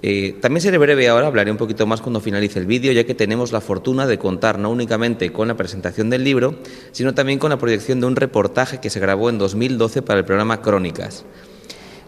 Eh, 0.03 0.35
también 0.41 0.61
seré 0.61 0.79
breve 0.79 1.07
ahora, 1.07 1.27
hablaré 1.27 1.51
un 1.51 1.57
poquito 1.57 1.85
más 1.85 2.01
cuando 2.01 2.21
finalice 2.21 2.57
el 2.57 2.65
vídeo, 2.65 2.91
ya 2.91 3.03
que 3.03 3.13
tenemos 3.13 3.51
la 3.51 3.61
fortuna 3.61 4.07
de 4.07 4.17
contar 4.17 4.57
no 4.57 4.71
únicamente 4.71 5.31
con 5.31 5.47
la 5.47 5.55
presentación 5.55 6.09
del 6.09 6.23
libro, 6.23 6.55
sino 6.91 7.13
también 7.13 7.37
con 7.37 7.51
la 7.51 7.59
proyección 7.59 7.99
de 7.99 8.07
un 8.07 8.15
reportaje 8.15 8.79
que 8.79 8.89
se 8.89 8.99
grabó 8.99 9.29
en 9.29 9.37
2012 9.37 10.01
para 10.01 10.19
el 10.19 10.25
programa 10.25 10.61
Crónicas. 10.61 11.23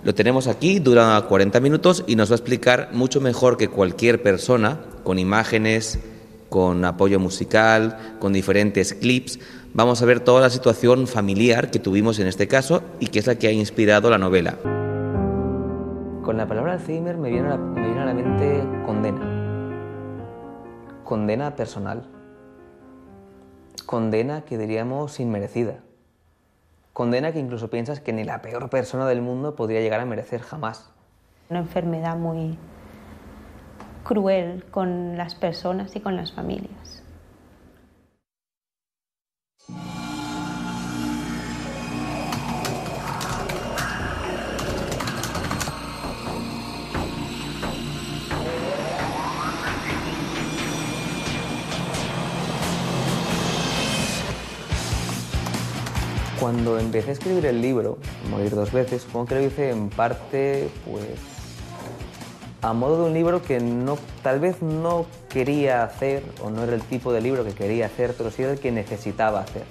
Lo 0.04 0.14
tenemos 0.14 0.48
aquí, 0.48 0.80
dura 0.80 1.24
40 1.30 1.60
minutos 1.60 2.04
y 2.08 2.16
nos 2.16 2.30
va 2.30 2.34
a 2.34 2.38
explicar 2.38 2.90
mucho 2.92 3.22
mejor 3.22 3.58
que 3.58 3.70
cualquier 3.70 4.22
persona 4.22 4.82
con 5.04 5.18
imágenes, 5.20 6.00
con 6.50 6.84
apoyo 6.84 7.20
musical, 7.20 8.18
con 8.20 8.34
diferentes 8.34 8.94
clips. 8.96 9.40
Vamos 9.74 10.02
a 10.02 10.06
ver 10.06 10.20
toda 10.20 10.42
la 10.42 10.50
situación 10.50 11.08
familiar 11.08 11.72
que 11.72 11.80
tuvimos 11.80 12.20
en 12.20 12.28
este 12.28 12.48
caso 12.48 12.84
y 13.00 13.08
que 13.08 13.20
es 13.20 13.28
la 13.28 13.36
que 13.36 13.48
ha 13.48 13.52
inspirado 13.52 14.10
la 14.10 14.18
novela. 14.18 14.83
Con 16.24 16.38
la 16.38 16.48
palabra 16.48 16.72
Alzheimer 16.72 17.18
me 17.18 17.30
viene 17.30 17.50
a 17.50 17.58
la, 17.58 17.58
me 17.58 18.14
mente 18.14 18.64
condena. 18.86 19.20
Condena 21.04 21.54
personal. 21.58 22.08
Condena 23.86 24.46
que 24.46 24.58
diríamos 24.58 25.20
inmerecida. 25.20 25.80
Condena 26.94 27.34
que 27.34 27.40
incluso 27.40 27.70
piensas 27.70 28.00
que 28.00 28.14
ni 28.14 28.24
la 28.24 28.42
peor 28.42 28.70
persona 28.70 29.06
del 29.06 29.22
mundo 29.22 29.58
podría 29.58 29.82
llegar 29.82 30.00
a 30.00 30.06
merecer 30.06 30.40
jamás. 30.40 30.94
Una 31.50 31.60
enfermedad 31.60 32.16
muy 32.16 32.58
cruel 34.06 34.64
con 34.72 35.18
las 35.18 35.36
personas 35.36 35.94
y 35.98 36.00
con 36.00 36.16
las 36.16 36.32
familias. 36.32 37.03
Cuando 56.44 56.78
empecé 56.78 57.12
a 57.12 57.14
escribir 57.14 57.46
el 57.46 57.62
libro, 57.62 57.98
Morir 58.30 58.54
dos 58.54 58.74
veces, 58.74 59.04
supongo 59.04 59.28
que 59.28 59.36
lo 59.36 59.42
hice 59.44 59.70
en 59.70 59.88
parte, 59.90 60.68
pues, 60.84 61.06
a 62.62 62.74
modo 62.74 62.98
de 62.98 63.04
un 63.08 63.14
libro 63.14 63.42
que 63.42 63.62
no, 63.62 63.98
tal 64.24 64.42
vez 64.42 64.62
no 64.62 65.06
quería 65.30 65.86
hacer, 65.86 66.22
o 66.42 66.50
no 66.50 66.66
era 66.66 66.76
el 66.76 66.82
tipo 66.82 67.14
de 67.14 67.22
libro 67.22 67.46
que 67.46 67.54
quería 67.54 67.86
hacer, 67.86 68.14
pero 68.18 68.30
sí 68.30 68.42
era 68.42 68.52
el 68.52 68.60
que 68.60 68.74
necesitaba 68.74 69.40
hacer. 69.40 69.64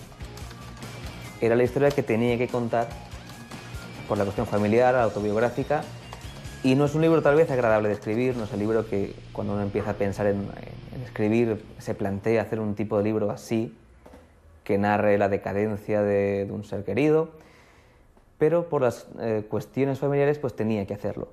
Era 1.42 1.56
la 1.56 1.62
historia 1.62 1.90
que 1.90 2.02
tenía 2.02 2.38
que 2.38 2.48
contar 2.48 2.88
por 4.08 4.16
la 4.16 4.24
cuestión 4.24 4.46
familiar, 4.46 4.96
autobiográfica, 4.96 5.82
y 6.64 6.74
no 6.74 6.86
es 6.86 6.94
un 6.94 7.02
libro 7.02 7.20
tal 7.20 7.34
vez 7.34 7.50
agradable 7.50 7.90
de 7.90 7.96
escribir, 7.96 8.34
no 8.34 8.44
es 8.44 8.52
el 8.54 8.60
libro 8.60 8.88
que 8.88 9.14
cuando 9.34 9.52
uno 9.52 9.62
empieza 9.62 9.90
a 9.90 9.94
pensar 9.96 10.26
en, 10.26 10.48
en 10.94 11.02
escribir 11.02 11.62
se 11.78 11.94
plantea 11.94 12.40
hacer 12.40 12.60
un 12.60 12.74
tipo 12.74 12.96
de 12.96 13.04
libro 13.04 13.30
así, 13.30 13.74
que 14.72 14.78
narre 14.78 15.18
la 15.18 15.28
decadencia 15.28 16.02
de, 16.02 16.48
un 16.50 16.64
ser 16.64 16.82
querido, 16.82 17.28
pero 18.38 18.70
por 18.70 18.80
las 18.80 19.06
eh, 19.20 19.44
cuestiones 19.46 19.98
familiares 19.98 20.38
pues 20.38 20.56
tenía 20.56 20.86
que 20.86 20.94
hacerlo. 20.94 21.28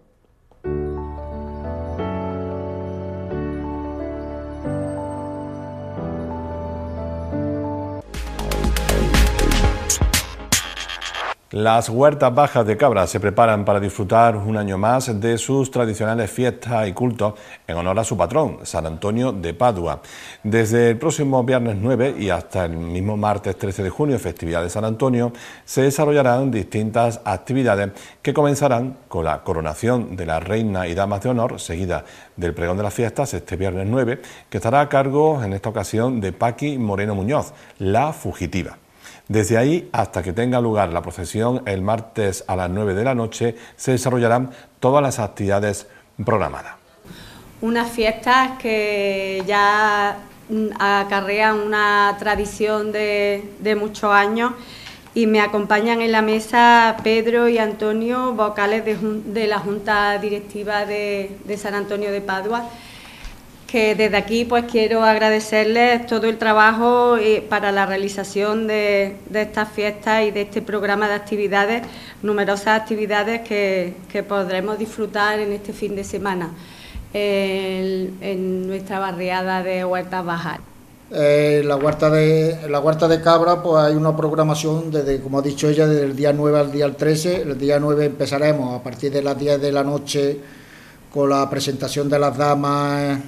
Las 11.52 11.90
huertas 11.90 12.32
bajas 12.36 12.64
de 12.68 12.78
Cabra 12.78 13.08
se 13.08 13.20
preparan 13.20 13.66
para 13.66 13.80
disfrutar 13.80 14.36
un 14.36 14.56
año 14.56 14.78
más 14.78 15.20
de 15.20 15.36
sus 15.40 15.72
tradicionales 15.72 16.30
fiestas 16.30 16.88
y 16.88 16.94
cultos 16.94 17.34
en 17.66 17.76
honor 17.76 17.98
a 17.98 18.04
su 18.04 18.16
patrón, 18.16 18.60
San 18.62 18.86
Antonio 18.86 19.32
de 19.32 19.56
Padua. 19.56 20.00
Desde 20.44 20.92
el 20.92 21.00
próximo 21.00 21.44
viernes 21.44 21.78
9 21.82 22.18
y 22.20 22.30
hasta 22.30 22.66
el 22.66 22.78
mismo 22.78 23.18
martes 23.18 23.58
13 23.58 23.82
de 23.82 23.90
junio, 23.90 24.20
festividad 24.20 24.62
de 24.62 24.70
San 24.70 24.86
Antonio, 24.86 25.34
se 25.66 25.82
desarrollarán 25.82 26.52
distintas 26.52 27.20
actividades 27.26 27.94
que 28.22 28.32
comenzarán 28.32 28.98
con 29.08 29.26
la 29.26 29.42
coronación 29.44 30.16
de 30.16 30.28
la 30.28 30.40
reina 30.40 30.88
y 30.88 30.94
damas 30.94 31.24
de 31.24 31.30
honor, 31.30 31.60
seguida 31.60 32.06
del 32.36 32.54
pregón 32.54 32.78
de 32.78 32.84
las 32.84 32.94
fiestas 32.94 33.34
este 33.34 33.56
viernes 33.56 33.88
9, 33.90 34.22
que 34.52 34.58
estará 34.58 34.82
a 34.82 34.90
cargo 34.90 35.44
en 35.44 35.54
esta 35.54 35.70
ocasión 35.70 36.22
de 36.22 36.32
Paqui 36.32 36.78
Moreno 36.78 37.16
Muñoz, 37.16 37.54
la 37.80 38.14
fugitiva. 38.14 38.78
Desde 39.30 39.60
ahí 39.60 39.88
hasta 39.92 40.24
que 40.24 40.34
tenga 40.34 40.60
lugar 40.60 40.92
la 40.92 41.04
procesión 41.04 41.62
el 41.68 41.84
martes 41.84 42.44
a 42.48 42.56
las 42.56 42.68
9 42.68 42.96
de 42.96 43.04
la 43.04 43.14
noche 43.14 43.56
se 43.76 43.92
desarrollarán 43.92 44.50
todas 44.80 45.04
las 45.04 45.20
actividades 45.20 45.86
programadas. 46.26 46.74
Unas 47.62 47.92
fiestas 47.92 48.58
que 48.60 49.44
ya 49.46 50.18
acarrean 50.80 51.60
una 51.60 52.16
tradición 52.18 52.92
de, 52.92 53.54
de 53.60 53.76
muchos 53.76 54.12
años 54.12 54.54
y 55.14 55.28
me 55.28 55.42
acompañan 55.42 56.02
en 56.02 56.12
la 56.12 56.24
mesa 56.24 56.98
Pedro 57.04 57.48
y 57.50 57.60
Antonio, 57.60 58.34
vocales 58.34 58.84
de, 58.84 58.98
de 59.26 59.46
la 59.46 59.60
Junta 59.60 60.18
Directiva 60.18 60.88
de, 60.88 61.38
de 61.46 61.58
San 61.58 61.76
Antonio 61.76 62.12
de 62.12 62.22
Padua 62.22 62.68
que 63.70 63.94
desde 63.94 64.18
aquí 64.18 64.46
pues 64.46 64.66
quiero 64.66 65.04
agradecerles 65.04 66.08
todo 66.08 66.28
el 66.28 66.38
trabajo 66.38 67.18
eh, 67.18 67.46
para 67.48 67.72
la 67.72 67.86
realización 67.86 68.66
de, 68.66 69.18
de, 69.30 69.42
estas 69.44 69.70
fiestas 69.70 70.24
y 70.24 70.32
de 70.32 70.42
este 70.42 70.62
programa 70.62 71.08
de 71.08 71.14
actividades, 71.14 71.84
numerosas 72.24 72.80
actividades 72.82 73.42
que, 73.42 73.94
que 74.12 74.24
podremos 74.24 74.80
disfrutar 74.80 75.40
en 75.40 75.52
este 75.52 75.74
fin 75.74 75.96
de 75.96 76.04
semana 76.04 76.52
en, 77.14 78.68
nuestra 78.68 79.00
barriada 79.00 79.62
de 79.62 79.86
Huertas 79.86 80.26
Bajar. 80.26 80.62
Eh, 81.12 81.64
la 81.66 81.76
huerta 81.76 82.10
de 82.10 82.68
la 82.70 82.80
huerta 82.80 83.08
de 83.08 83.20
Cabra 83.20 83.64
pues 83.64 83.84
hay 83.84 83.96
una 83.96 84.16
programación 84.16 84.92
desde 84.92 85.20
como 85.20 85.40
ha 85.40 85.42
dicho 85.42 85.68
ella 85.68 85.88
desde 85.88 86.06
el 86.06 86.16
día 86.16 86.32
9 86.34 86.60
al 86.60 86.72
día 86.72 86.96
13 86.96 87.42
el 87.42 87.58
día 87.58 87.80
9 87.80 88.06
empezaremos 88.06 88.80
a 88.80 88.84
partir 88.84 89.12
de 89.12 89.24
las 89.24 89.36
10 89.36 89.60
de 89.60 89.72
la 89.72 89.84
noche 89.84 90.38
con 91.12 91.32
la 91.32 91.50
presentación 91.50 92.10
de 92.10 92.20
las 92.20 92.38
damas 92.38 93.20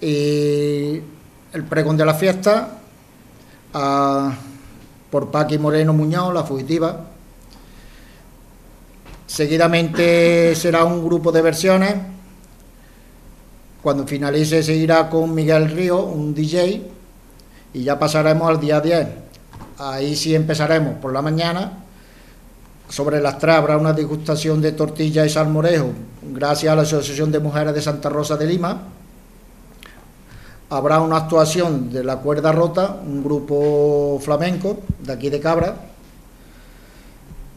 y 0.00 1.00
el 1.52 1.64
pregón 1.68 1.96
de 1.96 2.04
la 2.04 2.14
fiesta 2.14 2.80
por 5.10 5.30
Paqui 5.30 5.58
Moreno 5.58 5.92
Muñoz, 5.92 6.34
la 6.34 6.44
fugitiva. 6.44 7.06
Seguidamente 9.26 10.54
será 10.54 10.84
un 10.84 11.04
grupo 11.04 11.32
de 11.32 11.42
versiones. 11.42 11.94
Cuando 13.82 14.06
finalice 14.06 14.62
seguirá 14.62 15.08
con 15.10 15.34
Miguel 15.34 15.70
Río, 15.70 16.04
un 16.04 16.34
DJ, 16.34 16.82
y 17.74 17.82
ya 17.82 17.98
pasaremos 17.98 18.48
al 18.48 18.60
día 18.60 18.80
10. 18.80 19.08
Ahí 19.78 20.16
sí 20.16 20.34
empezaremos 20.34 20.94
por 20.98 21.12
la 21.12 21.20
mañana. 21.20 21.84
Sobre 22.88 23.20
las 23.20 23.38
tres 23.38 23.56
habrá 23.56 23.76
una 23.76 23.92
degustación 23.92 24.60
de 24.60 24.72
tortilla 24.72 25.24
y 25.24 25.30
salmorejo, 25.30 25.92
gracias 26.32 26.72
a 26.72 26.76
la 26.76 26.82
Asociación 26.82 27.32
de 27.32 27.40
Mujeres 27.40 27.74
de 27.74 27.82
Santa 27.82 28.08
Rosa 28.08 28.36
de 28.36 28.46
Lima 28.46 28.82
habrá 30.76 31.00
una 31.00 31.18
actuación 31.18 31.90
de 31.90 32.02
la 32.02 32.16
cuerda 32.16 32.50
rota, 32.50 33.00
un 33.06 33.22
grupo 33.22 34.18
flamenco 34.20 34.78
de 35.00 35.12
aquí 35.12 35.30
de 35.30 35.40
Cabra. 35.40 35.76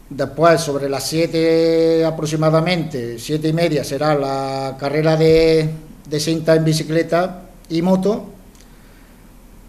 Después, 0.10 0.62
sobre 0.62 0.88
las 0.88 1.04
7 1.08 2.06
aproximadamente, 2.06 3.20
siete 3.20 3.50
y 3.50 3.54
media, 3.54 3.84
será 3.84 4.16
la 4.16 4.78
carrera 4.80 5.18
de, 5.18 5.70
de 6.08 6.20
cinta 6.20 6.56
en 6.56 6.64
bicicleta 6.64 7.42
y 7.70 7.82
moto. 7.82 8.26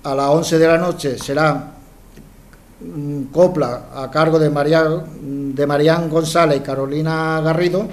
A 0.05 0.15
las 0.15 0.29
11 0.29 0.59
de 0.59 0.67
la 0.69 0.79
noche 0.79 1.19
será 1.19 1.73
copla 3.33 3.87
a 3.95 4.11
cargo 4.11 4.39
de, 4.39 4.51
María, 4.51 5.97
González 6.09 6.59
y 6.59 6.61
Carolina 6.61 7.41
Garrido. 7.41 7.89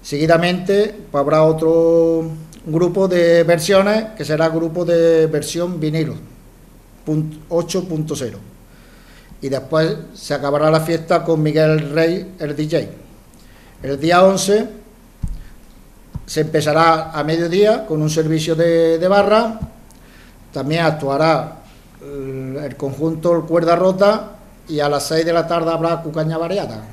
Seguidamente 0.00 0.94
pues, 1.10 1.20
habrá 1.20 1.42
otro 1.42 2.30
grupo 2.66 3.08
de 3.08 3.42
versiones 3.44 4.04
que 4.16 4.24
será 4.24 4.48
grupo 4.48 4.84
de 4.84 5.26
versión 5.26 5.80
vinilo 5.80 6.14
8.0 7.06 8.36
y 9.40 9.48
después 9.48 9.96
se 10.14 10.34
acabará 10.34 10.70
la 10.70 10.80
fiesta 10.80 11.24
con 11.24 11.42
Miguel 11.42 11.90
Rey, 11.90 12.36
el 12.38 12.54
DJ. 12.54 12.88
El 13.82 13.98
día 13.98 14.24
11 14.24 14.68
se 16.24 16.40
empezará 16.40 17.10
a 17.10 17.24
mediodía 17.24 17.84
con 17.84 18.00
un 18.00 18.08
servicio 18.08 18.54
de, 18.54 18.98
de 18.98 19.08
barra, 19.08 19.58
también 20.52 20.84
actuará 20.84 21.56
el, 22.00 22.56
el, 22.56 22.76
conjunto 22.76 23.44
Cuerda 23.44 23.74
Rota 23.74 24.30
y 24.68 24.78
a 24.78 24.88
las 24.88 25.08
6 25.08 25.26
de 25.26 25.32
la 25.32 25.46
tarde 25.48 25.72
habrá 25.72 26.00
cucaña 26.02 26.38
variada. 26.38 26.84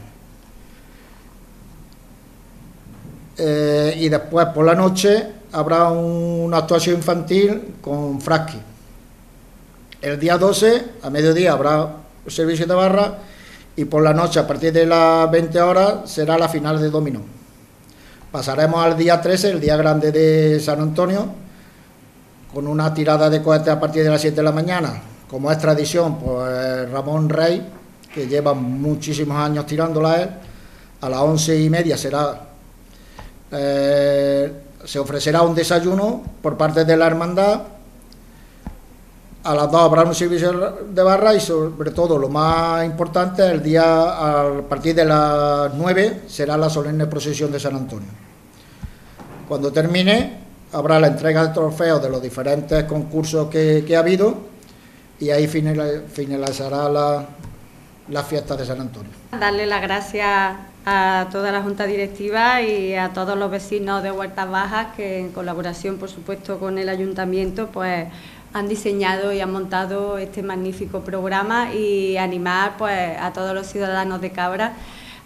Eh, 3.37 3.93
y 3.99 4.09
después 4.09 4.47
por 4.47 4.65
la 4.65 4.75
noche 4.75 5.38
habrá 5.51 5.89
una 5.89 6.57
actuación 6.57 6.97
infantil 6.97 7.75
con 7.81 8.21
Frasky. 8.21 8.59
El 10.01 10.19
día 10.19 10.37
12, 10.37 10.85
a 11.01 11.09
mediodía, 11.09 11.53
habrá 11.53 11.95
servicio 12.27 12.65
de 12.65 12.73
barra 12.73 13.17
y 13.75 13.85
por 13.85 14.03
la 14.03 14.13
noche, 14.13 14.39
a 14.39 14.47
partir 14.47 14.73
de 14.73 14.85
las 14.85 15.29
20 15.31 15.61
horas, 15.61 16.09
será 16.09 16.37
la 16.37 16.49
final 16.49 16.81
de 16.81 16.89
dominó. 16.89 17.21
Pasaremos 18.31 18.83
al 18.83 18.97
día 18.97 19.19
13, 19.19 19.51
el 19.51 19.59
día 19.59 19.75
grande 19.75 20.11
de 20.11 20.59
San 20.59 20.81
Antonio, 20.81 21.27
con 22.53 22.67
una 22.67 22.93
tirada 22.93 23.29
de 23.29 23.41
cohetes 23.41 23.69
a 23.69 23.79
partir 23.79 24.03
de 24.03 24.09
las 24.09 24.21
7 24.21 24.35
de 24.35 24.43
la 24.43 24.51
mañana. 24.51 25.01
Como 25.27 25.51
es 25.51 25.57
tradición, 25.57 26.19
pues 26.19 26.89
Ramón 26.91 27.29
Rey, 27.29 27.65
que 28.13 28.27
lleva 28.27 28.53
muchísimos 28.53 29.37
años 29.37 29.65
tirándola 29.65 30.21
él, 30.21 30.29
a 31.01 31.09
las 31.09 31.19
once 31.19 31.59
y 31.59 31.69
media 31.69 31.97
será 31.97 32.41
eh, 33.51 34.51
se 34.85 34.99
ofrecerá 34.99 35.41
un 35.41 35.55
desayuno 35.55 36.23
por 36.41 36.57
parte 36.57 36.85
de 36.85 36.97
la 36.97 37.07
hermandad. 37.07 37.61
A 39.43 39.55
las 39.55 39.71
dos 39.71 39.81
habrá 39.81 40.03
un 40.03 40.15
servicio 40.15 40.77
de 40.89 41.03
barra 41.03 41.33
y 41.33 41.39
sobre 41.39 41.91
todo 41.91 42.17
lo 42.17 42.29
más 42.29 42.85
importante, 42.85 43.45
el 43.45 43.63
día 43.63 43.83
a 43.83 44.61
partir 44.67 44.95
de 44.95 45.05
las 45.05 45.73
9 45.73 46.23
será 46.27 46.57
la 46.57 46.69
solemne 46.69 47.05
procesión 47.07 47.51
de 47.51 47.59
San 47.59 47.75
Antonio. 47.75 48.09
Cuando 49.47 49.71
termine 49.71 50.39
habrá 50.73 50.99
la 50.99 51.07
entrega 51.07 51.47
de 51.47 51.53
trofeos 51.53 52.01
de 52.01 52.09
los 52.09 52.21
diferentes 52.21 52.83
concursos 52.83 53.49
que, 53.49 53.83
ha 53.95 53.99
habido 53.99 54.37
y 55.19 55.31
ahí 55.31 55.47
finalizará 55.47 56.89
la, 56.89 58.23
fiesta 58.23 58.55
de 58.55 58.65
San 58.65 58.81
Antonio. 58.81 59.11
Darle 59.31 59.65
las 59.65 59.81
gracias 59.81 60.57
a 60.85 61.27
toda 61.31 61.51
la 61.51 61.61
Junta 61.61 61.85
Directiva 61.85 62.61
y 62.61 62.95
a 62.95 63.09
todos 63.09 63.37
los 63.37 63.51
vecinos 63.51 64.01
de 64.03 64.11
Huertas 64.11 64.49
Bajas 64.49 64.95
que 64.95 65.19
en 65.19 65.31
colaboración, 65.31 65.97
por 65.97 66.09
supuesto, 66.09 66.59
con 66.59 66.77
el 66.77 66.89
Ayuntamiento, 66.89 67.67
pues 67.67 68.07
han 68.53 68.67
diseñado 68.67 69.31
y 69.31 69.41
han 69.41 69.51
montado 69.51 70.17
este 70.17 70.41
magnífico 70.41 71.01
programa 71.01 71.73
y 71.73 72.17
animar 72.17 72.77
pues 72.77 73.17
a 73.19 73.31
todos 73.33 73.53
los 73.53 73.67
ciudadanos 73.67 74.21
de 74.21 74.31
Cabra 74.31 74.73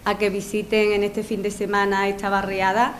a 0.05 0.17
que 0.17 0.29
visiten 0.29 0.91
en 0.91 1.03
este 1.03 1.24
fin 1.24 1.41
de 1.41 1.51
semana 1.51 2.10
esta 2.10 2.29
barriada 2.29 2.95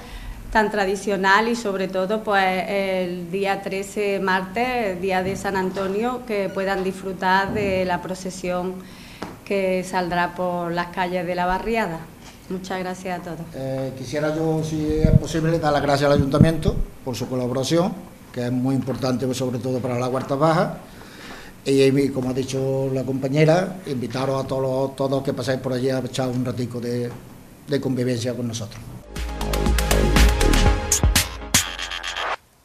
tan 0.52 0.70
tradicional 0.72 1.48
y 1.50 1.56
sobre 1.56 1.88
todo 1.88 2.24
pues 2.24 2.64
el 2.68 3.32
día 3.32 3.62
13 3.62 4.20
martes, 4.20 5.02
día 5.02 5.24
de 5.24 5.36
San 5.36 5.58
Antonio, 5.58 6.22
que 6.28 6.48
puedan 6.48 6.84
disfrutar 6.84 7.54
de 7.54 7.84
la 7.86 8.02
procesión 8.02 8.76
que 9.46 9.84
saldrá 9.84 10.36
por 10.36 10.72
las 10.72 10.88
calles 10.88 11.26
de 11.26 11.36
la 11.36 11.48
barriada. 11.48 12.00
Muchas 12.50 12.80
gracias 12.80 13.20
a 13.20 13.24
todos. 13.24 13.40
Eh, 13.56 13.94
quisiera 13.98 14.36
yo, 14.36 14.64
si 14.64 14.86
es 14.86 15.12
posible, 15.12 15.60
dar 15.60 15.74
las 15.74 15.82
gracias 15.82 16.10
al 16.10 16.18
Ayuntamiento 16.18 16.76
por 17.04 17.16
su 17.16 17.28
colaboración, 17.28 17.94
que 18.34 18.46
es 18.46 18.52
muy 18.52 18.76
importante 18.76 19.26
pues, 19.26 19.38
sobre 19.38 19.60
todo 19.60 19.80
para 19.80 19.98
la 19.98 20.08
Huerta 20.08 20.36
Baja. 20.36 20.78
Y 21.66 22.10
como 22.10 22.30
ha 22.30 22.34
dicho 22.34 22.90
la 22.94 23.04
compañera, 23.04 23.78
invitaros 23.86 24.44
a 24.44 24.48
todos, 24.48 25.24
que 25.24 25.34
pasáis 25.34 25.60
por 25.60 25.72
allí 25.72 25.90
a 25.90 26.00
echar 26.00 26.28
un 26.28 26.44
ratico 26.44 26.82
de 26.82 27.10
convivencia 27.82 28.34
con 28.34 28.50
nosotros. 28.50 28.93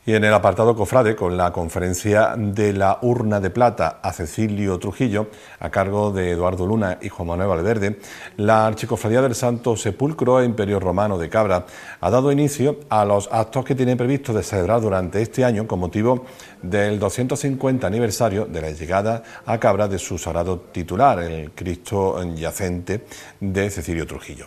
Y 0.08 0.14
en 0.14 0.24
el 0.24 0.32
apartado 0.32 0.74
Cofrade, 0.74 1.14
con 1.14 1.36
la 1.36 1.52
conferencia 1.52 2.32
de 2.34 2.72
la 2.72 2.98
urna 3.02 3.40
de 3.40 3.50
plata 3.50 4.00
a 4.02 4.10
Cecilio 4.10 4.78
Trujillo, 4.78 5.26
a 5.60 5.68
cargo 5.68 6.10
de 6.12 6.30
Eduardo 6.30 6.66
Luna 6.66 6.96
y 7.02 7.10
Juan 7.10 7.28
Manuel 7.28 7.50
Valverde, 7.50 7.98
la 8.38 8.66
Archicofradía 8.66 9.20
del 9.20 9.34
Santo 9.34 9.76
Sepulcro 9.76 10.40
e 10.40 10.46
Imperio 10.46 10.80
Romano 10.80 11.18
de 11.18 11.28
Cabra 11.28 11.66
ha 12.00 12.08
dado 12.08 12.32
inicio 12.32 12.80
a 12.88 13.04
los 13.04 13.28
actos 13.30 13.66
que 13.66 13.74
tiene 13.74 13.96
previsto 13.96 14.32
de 14.32 14.42
celebrar 14.42 14.80
durante 14.80 15.20
este 15.20 15.44
año 15.44 15.66
con 15.66 15.78
motivo 15.78 16.24
del 16.62 16.98
250 16.98 17.86
aniversario 17.86 18.46
de 18.46 18.62
la 18.62 18.70
llegada 18.70 19.22
a 19.44 19.58
Cabra 19.58 19.88
de 19.88 19.98
su 19.98 20.16
sagrado 20.16 20.58
titular, 20.72 21.18
el 21.18 21.50
Cristo 21.50 22.18
yacente 22.34 23.04
de 23.40 23.68
Cecilio 23.68 24.06
Trujillo. 24.06 24.46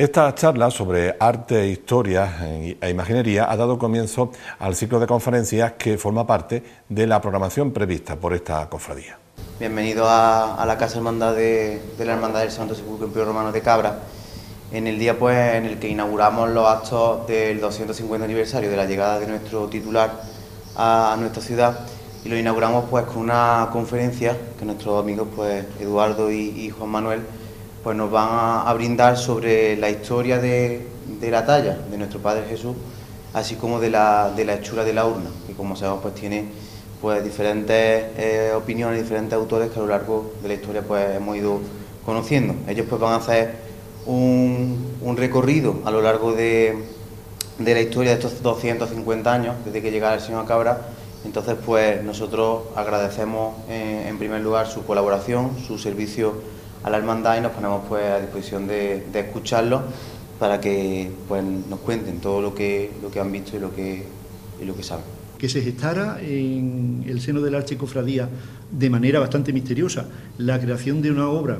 Esta 0.00 0.34
charla 0.34 0.70
sobre 0.70 1.14
arte, 1.20 1.68
historia 1.68 2.34
e 2.80 2.88
imaginería 2.88 3.52
ha 3.52 3.54
dado 3.54 3.76
comienzo 3.76 4.30
al 4.58 4.74
ciclo 4.74 4.98
de 4.98 5.06
conferencias 5.06 5.72
que 5.72 5.98
forma 5.98 6.26
parte 6.26 6.62
de 6.88 7.06
la 7.06 7.20
programación 7.20 7.70
prevista 7.70 8.16
por 8.16 8.32
esta 8.32 8.66
cofradía. 8.70 9.18
Bienvenido 9.58 10.06
a, 10.08 10.64
la 10.66 10.78
Casa 10.78 10.96
Hermandad 10.96 11.34
de, 11.34 11.82
la 11.98 12.14
Hermandad 12.14 12.40
del 12.40 12.50
Santo 12.50 12.74
Sepulcro 12.74 13.26
Romano 13.26 13.52
de 13.52 13.60
Cabra, 13.60 13.98
en 14.72 14.86
el 14.86 14.98
día 14.98 15.18
pues, 15.18 15.36
en 15.56 15.66
el 15.66 15.78
que 15.78 15.88
inauguramos 15.90 16.48
los 16.48 16.66
actos 16.66 17.26
del 17.26 17.60
250 17.60 18.24
aniversario 18.24 18.70
de 18.70 18.78
la 18.78 18.86
llegada 18.86 19.18
de 19.18 19.26
nuestro 19.26 19.68
titular 19.68 20.22
a, 20.76 21.14
nuestra 21.20 21.42
ciudad 21.42 21.78
y 22.24 22.30
lo 22.30 22.38
inauguramos 22.38 22.86
pues 22.88 23.04
con 23.04 23.18
una 23.18 23.68
conferencia 23.70 24.34
que 24.58 24.64
nuestros 24.64 24.98
amigos 24.98 25.28
pues 25.36 25.66
Eduardo 25.78 26.30
y 26.32 26.70
Juan 26.70 26.88
Manuel 26.88 27.20
pues 27.82 27.96
nos 27.96 28.10
van 28.10 28.28
a, 28.66 28.72
brindar 28.74 29.16
sobre 29.16 29.76
la 29.76 29.90
historia 29.90 30.38
de, 30.38 30.86
la 31.22 31.46
talla 31.46 31.78
de 31.90 31.96
nuestro 31.96 32.20
Padre 32.20 32.44
Jesús, 32.48 32.76
así 33.32 33.54
como 33.54 33.80
de 33.80 33.90
la, 33.90 34.32
de 34.34 34.44
la 34.44 34.54
hechura 34.54 34.84
de 34.84 34.92
la 34.92 35.06
urna, 35.06 35.30
que 35.46 35.54
como 35.54 35.76
sabemos 35.76 36.02
pues 36.02 36.14
tiene 36.14 36.44
pues 37.00 37.24
diferentes 37.24 38.04
eh, 38.18 38.52
opiniones, 38.54 39.02
diferentes 39.02 39.34
autores 39.34 39.70
que 39.70 39.78
a 39.78 39.82
lo 39.82 39.88
largo 39.88 40.34
de 40.42 40.48
la 40.48 40.54
historia 40.54 40.82
pues 40.82 41.16
hemos 41.16 41.36
ido 41.36 41.60
conociendo. 42.04 42.54
Ellos 42.68 42.86
pues 42.88 43.00
van 43.00 43.14
a 43.14 43.16
hacer 43.16 43.54
un, 44.04 44.96
un 45.00 45.16
recorrido 45.16 45.76
a 45.84 45.90
lo 45.90 46.02
largo 46.02 46.32
de, 46.32 46.76
de, 47.58 47.74
la 47.74 47.80
historia 47.80 48.10
de 48.10 48.16
estos 48.16 48.42
250 48.42 49.32
años, 49.32 49.56
desde 49.64 49.80
que 49.80 49.90
llegara 49.90 50.16
el 50.16 50.20
señor 50.20 50.46
Cabra. 50.46 50.88
Entonces 51.24 51.56
pues 51.64 52.02
nosotros 52.02 52.64
agradecemos 52.76 53.54
eh, 53.70 54.06
en 54.06 54.18
primer 54.18 54.42
lugar 54.42 54.66
su 54.66 54.84
colaboración, 54.84 55.56
su 55.66 55.78
servicio 55.78 56.59
a 56.82 56.90
la 56.90 56.96
hermandad 56.96 57.38
y 57.38 57.40
nos 57.40 57.52
ponemos 57.52 57.82
pues 57.88 58.04
a 58.04 58.20
disposición 58.20 58.66
de, 58.66 59.06
de 59.12 59.20
escucharlos 59.20 59.82
para 60.40 60.60
que 60.60 61.08
pues, 61.28 61.44
nos 61.44 61.78
cuenten 61.80 62.18
todo 62.18 62.40
lo 62.40 62.54
que, 62.54 62.90
lo 63.02 63.10
que 63.10 63.20
han 63.20 63.30
visto 63.30 63.58
y 63.58 63.60
lo 63.60 63.74
que, 63.74 64.06
y 64.60 64.64
lo 64.64 64.74
que 64.74 64.82
saben. 64.82 65.04
Que 65.38 65.50
se 65.50 65.60
gestara 65.60 66.18
en 66.20 67.04
el 67.06 67.20
seno 67.20 67.42
de 67.42 67.50
la 67.50 67.58
Archicofradía 67.58 68.26
de 68.70 68.90
manera 68.90 69.20
bastante 69.20 69.52
misteriosa 69.52 70.06
la 70.38 70.58
creación 70.58 71.02
de 71.02 71.10
una 71.10 71.28
obra 71.28 71.58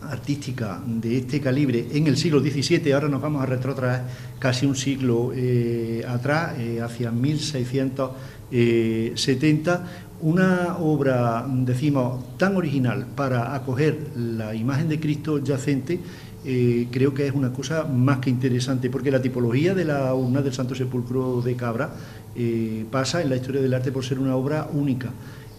artística 0.00 0.82
de 0.86 1.18
este 1.18 1.40
calibre 1.40 1.88
en 1.92 2.06
el 2.06 2.16
siglo 2.16 2.40
XVII, 2.40 2.92
ahora 2.92 3.08
nos 3.08 3.20
vamos 3.20 3.42
a 3.42 3.46
retrotraer 3.46 4.02
casi 4.38 4.64
un 4.66 4.76
siglo 4.76 5.32
eh, 5.34 6.04
atrás, 6.06 6.56
eh, 6.58 6.80
hacia 6.82 7.10
1670, 7.10 9.84
una 10.24 10.78
obra, 10.78 11.44
decimos, 11.46 12.38
tan 12.38 12.56
original 12.56 13.04
para 13.14 13.54
acoger 13.54 13.98
la 14.16 14.54
imagen 14.54 14.88
de 14.88 14.98
Cristo 14.98 15.38
yacente, 15.38 16.00
eh, 16.46 16.88
creo 16.90 17.12
que 17.12 17.26
es 17.26 17.34
una 17.34 17.52
cosa 17.52 17.84
más 17.84 18.20
que 18.20 18.30
interesante, 18.30 18.88
porque 18.88 19.10
la 19.10 19.20
tipología 19.20 19.74
de 19.74 19.84
la 19.84 20.14
urna 20.14 20.40
del 20.40 20.54
Santo 20.54 20.74
Sepulcro 20.74 21.42
de 21.42 21.56
Cabra 21.56 21.90
eh, 22.34 22.86
pasa 22.90 23.20
en 23.20 23.28
la 23.28 23.36
historia 23.36 23.60
del 23.60 23.74
arte 23.74 23.92
por 23.92 24.02
ser 24.02 24.18
una 24.18 24.34
obra 24.34 24.66
única. 24.72 25.10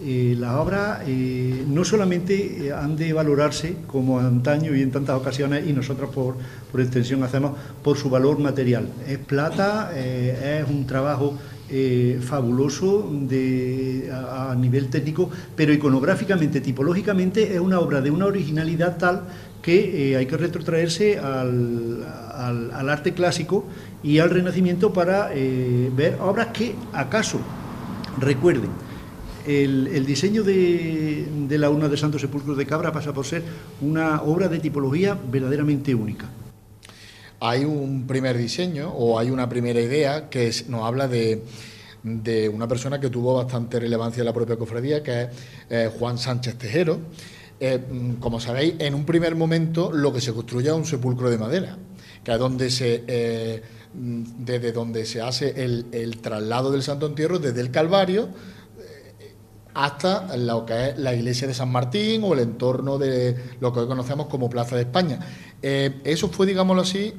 Eh, 0.04 0.36
las 0.40 0.56
obras 0.56 1.02
no 1.68 1.86
solamente 1.86 2.74
han 2.74 2.98
de 2.98 3.14
valorarse 3.14 3.78
como 3.86 4.20
antaño 4.20 4.76
y 4.76 4.82
en 4.82 4.90
tantas 4.90 5.16
ocasiones, 5.16 5.68
y 5.68 5.74
nosotros 5.74 6.10
por, 6.10 6.38
por 6.72 6.82
extensión 6.82 7.22
hacemos, 7.22 7.52
por 7.84 7.98
su 7.98 8.10
valor 8.10 8.40
material. 8.40 8.90
Es 9.08 9.20
plata, 9.20 9.92
es 9.96 10.68
un 10.68 10.88
trabajo 10.88 11.38
eh, 11.70 12.20
fabuloso 12.22 13.10
de, 13.12 14.12
a, 14.12 14.54
nivel 14.56 14.90
técnico, 14.90 15.32
pero 15.56 15.74
iconográficamente, 15.74 16.62
tipológicamente, 16.62 17.56
es 17.56 17.60
una 17.60 17.80
obra 17.80 18.02
de 18.02 18.12
una 18.12 18.28
originalidad 18.28 18.98
tal 18.98 19.24
que 19.64 20.12
eh, 20.12 20.16
hay 20.16 20.28
que 20.28 20.38
retrotraerse 20.38 21.18
al, 21.18 22.04
arte 22.88 23.16
clásico 23.16 23.66
y 24.04 24.20
al 24.20 24.30
Renacimiento 24.30 24.94
para 24.94 25.32
eh, 25.34 25.90
ver 25.96 26.20
obras 26.22 26.48
que, 26.48 26.76
acaso, 26.94 27.40
recuerden. 28.20 28.70
El, 29.48 30.06
diseño 30.06 30.44
de, 30.44 31.28
la 31.50 31.70
urna 31.72 31.90
de 31.90 31.98
Santo 31.98 32.20
Sepulcro 32.20 32.56
de 32.56 32.66
Cabra 32.68 32.92
pasa 32.92 33.12
por 33.12 33.26
ser 33.26 33.42
una 33.82 34.22
obra 34.22 34.50
de 34.50 34.60
tipología 34.60 35.18
verdaderamente 35.32 35.96
única 35.96 36.30
hay 37.40 37.66
un 37.66 38.08
primer 38.08 38.38
diseño 38.38 38.90
o 38.90 39.20
hay 39.20 39.30
una 39.30 39.50
primera 39.50 39.80
idea 39.80 40.30
que 40.30 40.52
nos 40.68 40.84
habla 40.84 41.08
de, 41.08 41.44
una 42.54 42.68
persona 42.68 43.00
que 43.00 43.10
tuvo 43.10 43.36
bastante 43.36 43.80
relevancia 43.80 44.22
en 44.22 44.26
la 44.26 44.34
propia 44.34 44.58
cofradía, 44.58 45.02
que 45.02 45.24
es 45.24 45.30
eh, 45.70 45.92
Juan 45.98 46.18
Sánchez 46.18 46.58
Tejero. 46.58 47.00
Eh, 47.60 47.78
mm, 47.78 48.14
como 48.16 48.40
sabéis, 48.40 48.76
en 48.80 48.94
un 48.94 49.06
primer 49.06 49.36
momento 49.36 49.92
lo 49.92 50.14
que 50.14 50.22
se 50.22 50.34
construye 50.34 50.68
es 50.68 50.74
un 50.74 50.86
sepulcro 50.86 51.30
de 51.30 51.38
madera, 51.38 51.78
que 52.24 52.32
es 52.32 52.40
donde 52.40 52.70
se, 52.70 53.04
eh, 53.08 53.62
mm, 53.94 54.24
desde 54.40 54.72
donde 54.72 55.06
se 55.06 55.22
hace 55.22 55.64
el, 55.64 56.18
traslado 56.22 56.72
del 56.72 56.84
Santo 56.84 57.08
Entierro 57.08 57.40
desde 57.40 57.62
el 57.62 57.72
Calvario 57.72 58.30
hasta 59.76 60.38
lo 60.38 60.66
que 60.66 60.90
es 60.90 60.98
la 60.98 61.14
iglesia 61.14 61.48
de 61.48 61.54
San 61.54 61.70
Martín 61.70 62.24
o 62.24 62.34
el 62.34 62.40
entorno 62.40 62.98
de 62.98 63.36
lo 63.60 63.74
que 63.74 63.82
hoy 63.82 63.88
conocemos 63.88 64.28
como 64.28 64.50
Plaza 64.50 64.78
de 64.78 64.84
España. 64.84 65.20
Eh, 65.68 66.00
eso 66.04 66.28
fue, 66.28 66.46
digámoslo 66.46 66.84
así, 66.84 67.12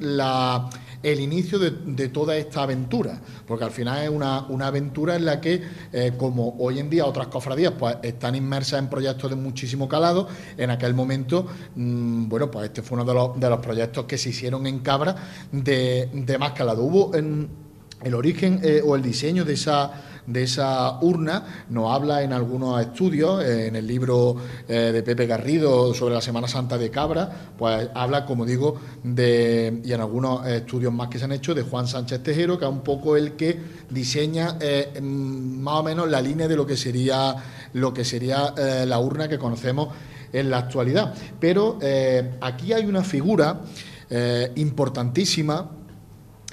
el 1.03 1.19
inicio 1.19 1.59
de, 1.59 2.07
toda 2.07 2.37
esta 2.37 2.63
aventura, 2.63 3.19
porque 3.45 3.65
al 3.65 3.71
final 3.71 4.01
es 4.05 4.09
una, 4.09 4.47
aventura 4.65 5.17
en 5.17 5.25
la 5.25 5.41
que, 5.41 5.61
eh, 5.91 6.13
como 6.15 6.55
hoy 6.57 6.79
en 6.79 6.89
día 6.89 7.05
otras 7.05 7.27
cofradías 7.27 7.73
pues, 7.77 7.97
están 8.03 8.35
inmersas 8.35 8.79
en 8.79 8.87
proyectos 8.87 9.29
de 9.31 9.35
muchísimo 9.35 9.89
calado, 9.89 10.29
en 10.55 10.69
aquel 10.69 10.93
momento, 10.93 11.45
mm, 11.75 12.29
bueno, 12.29 12.49
pues 12.49 12.67
este 12.67 12.81
fue 12.81 12.95
uno 12.95 13.03
de 13.03 13.13
los, 13.13 13.37
de 13.37 13.49
los, 13.49 13.59
proyectos 13.59 14.05
que 14.05 14.17
se 14.17 14.29
hicieron 14.29 14.65
en 14.65 14.79
Cabra 14.79 15.13
de, 15.51 16.37
más 16.39 16.53
calado. 16.53 16.83
Hubo 16.83 17.11
el 17.15 18.13
origen 18.13 18.61
eh, 18.63 18.81
o 18.81 18.95
el 18.95 19.01
diseño 19.01 19.43
de 19.43 19.55
esa 19.55 20.16
de 20.27 20.43
esa 20.43 20.99
urna, 20.99 21.65
nos 21.69 21.89
habla 21.89 22.21
en 22.21 22.33
algunos 22.33 22.79
estudios, 22.81 23.43
en 23.43 23.77
el 23.77 23.87
libro 23.87 24.35
eh, 24.67 24.91
de 24.91 25.01
Pepe 25.01 25.25
Garrido 25.25 25.93
sobre 25.93 26.13
la 26.13 26.21
Semana 26.21 26.49
Santa 26.49 26.77
de 26.77 26.91
Cabra, 26.91 27.53
pues 27.57 27.89
habla, 27.95 28.25
como 28.25 28.45
digo, 28.45 28.77
de, 29.03 29.81
y 29.83 29.93
en 29.93 30.01
algunos 30.01 30.45
estudios 30.45 30.91
más 30.91 31.07
que 31.07 31.17
se 31.17 31.25
han 31.25 31.31
hecho, 31.31 31.55
de 31.55 31.63
Juan 31.63 31.87
Sánchez 31.87 32.21
Tejero, 32.21 32.59
que 32.59 32.65
es 32.65 32.71
un 32.71 32.81
poco 32.81 33.15
el 33.15 33.33
que 33.33 33.57
diseña 33.89 34.57
eh, 34.59 34.99
mm, 35.01 35.59
más 35.61 35.75
o 35.75 35.83
menos 35.83 36.09
la 36.09 36.21
línea 36.21 36.49
de 36.49 36.57
lo 36.57 36.67
que 36.67 36.75
sería, 36.75 37.33
lo 37.73 37.93
que 37.93 38.03
sería 38.03 38.53
eh, 38.57 38.85
la 38.85 38.99
urna 38.99 39.29
que 39.29 39.39
conocemos 39.39 39.89
en 40.33 40.49
la 40.49 40.57
actualidad. 40.57 41.13
Pero 41.39 41.79
aquí 42.41 42.73
hay 42.73 42.85
una 42.85 43.01
figura 43.01 43.61
importantísima, 44.55 45.71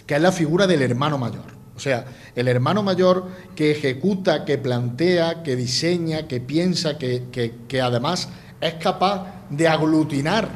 que 0.06 0.14
es 0.14 0.22
la 0.22 0.30
figura 0.30 0.68
del 0.68 0.82
hermano 0.82 1.18
mayor. 1.18 1.53
O 1.76 1.80
sea, 1.80 2.04
el 2.36 2.48
hermano 2.48 2.82
mayor 2.82 3.24
que 3.56 3.72
ejecuta, 3.72 4.44
que 4.44 4.58
plantea, 4.58 5.42
que 5.42 5.56
diseña, 5.56 6.28
que 6.28 6.40
piensa, 6.40 6.98
que, 6.98 7.24
que, 7.68 7.80
además 7.80 8.28
es 8.60 8.74
capaz 8.74 9.26
de 9.50 9.66
aglutinar 9.66 10.48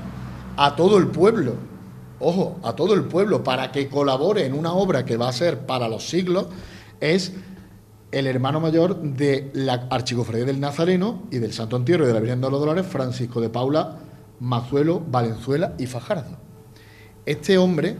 a 0.57 0.76
todo 0.76 0.96
el 0.96 1.09
pueblo, 1.09 1.54
ojo, 2.20 2.59
a 2.62 2.74
todo 2.74 2.94
el 2.94 3.04
pueblo, 3.04 3.42
para 3.42 3.72
que 3.72 3.88
colabore 3.88 4.46
en 4.46 4.54
una 4.54 4.72
obra 4.72 5.04
que 5.04 5.16
va 5.16 5.28
a 5.28 5.33
ser 5.33 5.66
para 5.66 5.88
los 5.88 6.09
siglos, 6.09 6.46
es 7.00 7.33
el 8.12 8.26
hermano 8.26 8.61
mayor 8.61 9.00
de 9.00 9.50
la 9.52 9.87
Archicofradía 9.90 10.46
del 10.46 10.61
Nazareno 10.61 11.24
y 11.31 11.38
del 11.38 11.52
Santo 11.52 11.76
Entierro 11.76 12.07
de 12.07 12.14
la 12.14 12.20
Virgen 12.20 12.40
de 12.40 12.50
los 12.50 12.61
Dolores, 12.61 12.87
Francisco 12.87 13.40
de 13.40 13.50
Paula, 13.50 13.98
Mazuelo, 14.40 15.00
Valenzuela 15.00 15.74
y 15.78 15.87
Fajardo. 15.87 16.38
Este 17.26 17.59
hombre 17.59 17.96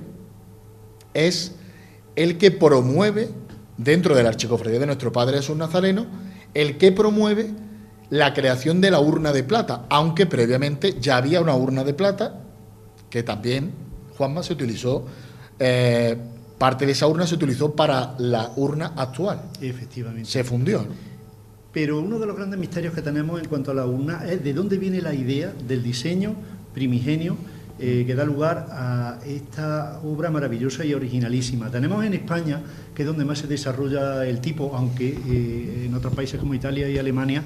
es 1.13 1.58
el 2.19 2.37
que 2.37 2.51
promueve, 2.51 3.31
dentro 3.77 4.17
de 4.17 4.25
la 4.25 4.31
archicofradía 4.31 4.81
de 4.81 4.87
nuestro 4.87 5.13
Padre 5.13 5.37
Jesús 5.37 5.57
Nazareno, 5.57 6.07
el 6.53 6.77
que 6.77 6.91
promueve 6.91 7.51
la 8.11 8.35
creación 8.35 8.81
de 8.81 8.91
la 8.91 8.99
urna 8.99 9.33
de 9.33 9.45
plata, 9.45 9.87
aunque 9.89 10.27
previamente 10.27 10.97
ya 11.01 11.17
había 11.17 11.41
una 11.41 11.55
urna 11.55 11.85
de 11.85 11.95
plata 11.95 12.41
que 13.09 13.23
también, 13.23 13.71
Juanma, 14.17 14.43
se 14.43 14.53
utilizó, 14.53 15.07
eh, 15.61 16.17
parte 16.59 16.87
de 16.87 16.93
esa 16.93 17.07
urna 17.07 17.25
se 17.25 17.37
utilizó 17.37 17.77
para 17.77 18.17
la 18.19 18.51
urna 18.57 18.95
actual. 18.97 19.41
Efectivamente. 19.61 20.29
Se 20.29 20.43
fundió. 20.43 20.87
Pero 21.73 22.01
uno 22.01 22.19
de 22.19 22.27
los 22.27 22.35
grandes 22.35 22.59
misterios 22.59 22.95
que 22.95 23.03
tenemos 23.03 23.41
en 23.41 23.47
cuanto 23.47 23.71
a 23.71 23.75
la 23.75 23.87
urna 23.87 24.25
es 24.29 24.43
de 24.43 24.53
dónde 24.55 24.77
viene 24.77 25.01
la 25.01 25.15
idea 25.15 25.55
del 25.69 25.85
diseño 25.85 26.35
primigenio 26.75 27.37
eh, 27.79 28.05
que 28.07 28.15
da 28.15 28.25
lugar 28.25 28.67
a 28.71 29.19
esta 29.27 30.01
obra 30.03 30.31
maravillosa 30.31 30.85
y 30.85 30.95
originalísima. 30.95 31.71
Tenemos 31.71 32.05
en 32.05 32.15
España, 32.15 32.61
que 32.95 33.03
es 33.03 33.07
donde 33.07 33.25
más 33.25 33.39
se 33.39 33.47
desarrolla 33.47 34.27
el 34.27 34.41
tipo, 34.41 34.75
aunque 34.75 35.09
eh, 35.09 35.87
en 35.87 35.95
otros 35.95 36.15
países 36.15 36.41
como 36.41 36.55
Italia 36.55 36.89
y 36.89 36.99
Alemania, 36.99 37.43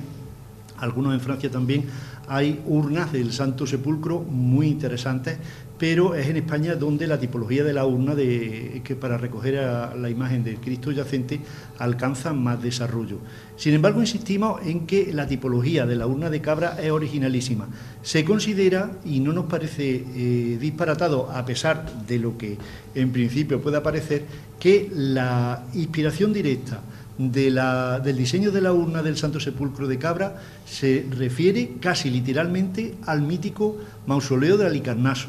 algunos 0.82 1.14
en 1.14 1.20
Francia 1.20 1.50
también, 1.50 1.84
hay 2.28 2.60
urnas 2.66 3.12
del 3.12 3.32
Santo 3.32 3.66
Sepulcro 3.66 4.20
muy 4.20 4.66
interesantes, 4.66 5.38
pero 5.78 6.14
es 6.14 6.28
en 6.28 6.36
España 6.36 6.74
donde 6.74 7.06
la 7.06 7.18
tipología 7.18 7.64
de 7.64 7.72
la 7.72 7.86
urna 7.86 8.14
de, 8.14 8.82
que 8.84 8.96
para 8.96 9.16
recoger 9.16 9.58
a 9.58 9.94
la 9.94 10.10
imagen 10.10 10.42
del 10.44 10.56
Cristo 10.56 10.90
yacente 10.90 11.40
alcanza 11.78 12.32
más 12.32 12.62
desarrollo. 12.62 13.18
Sin 13.56 13.74
embargo, 13.74 14.00
insistimos 14.00 14.60
en 14.64 14.86
que 14.86 15.12
la 15.12 15.26
tipología 15.26 15.86
de 15.86 15.96
la 15.96 16.06
urna 16.06 16.30
de 16.30 16.40
cabra 16.40 16.78
es 16.80 16.90
originalísima. 16.90 17.68
Se 18.02 18.24
considera, 18.24 18.92
y 19.04 19.20
no 19.20 19.32
nos 19.32 19.46
parece 19.46 20.04
eh, 20.14 20.58
disparatado, 20.60 21.30
a 21.30 21.44
pesar 21.44 22.06
de 22.06 22.18
lo 22.18 22.36
que 22.36 22.58
en 22.94 23.12
principio 23.12 23.60
pueda 23.60 23.82
parecer, 23.82 24.24
que 24.58 24.90
la 24.92 25.64
inspiración 25.74 26.32
directa 26.32 26.80
del 27.18 28.16
diseño 28.16 28.50
de 28.50 28.60
la 28.60 28.72
urna 28.72 29.02
del 29.02 29.16
Santo 29.16 29.38
Sepulcro 29.38 29.86
de 29.86 29.98
Cabra 29.98 30.42
se 30.64 31.06
refiere 31.10 31.74
casi 31.80 32.10
literalmente 32.10 32.94
al 33.06 33.22
mítico 33.22 33.76
mausoleo 34.06 34.56
de 34.56 34.66
Alicarnaso, 34.66 35.28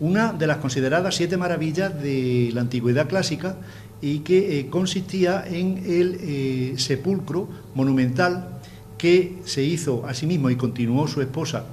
una 0.00 0.32
de 0.32 0.46
las 0.46 0.58
consideradas 0.58 1.14
siete 1.14 1.36
maravillas 1.36 2.02
de 2.02 2.50
la 2.54 2.62
antigüedad 2.62 3.08
clásica 3.08 3.56
y 4.00 4.20
que 4.20 4.58
eh, 4.58 4.70
consistía 4.70 5.44
en 5.46 5.82
el 5.86 6.18
eh, 6.20 6.74
sepulcro 6.78 7.48
monumental 7.74 8.60
que 8.96 9.38
se 9.44 9.62
hizo 9.62 10.06
a 10.06 10.14
sí 10.14 10.26
mismo 10.26 10.50
y 10.50 10.56
continuó 10.56 11.06
su 11.06 11.20
esposa, 11.20 11.66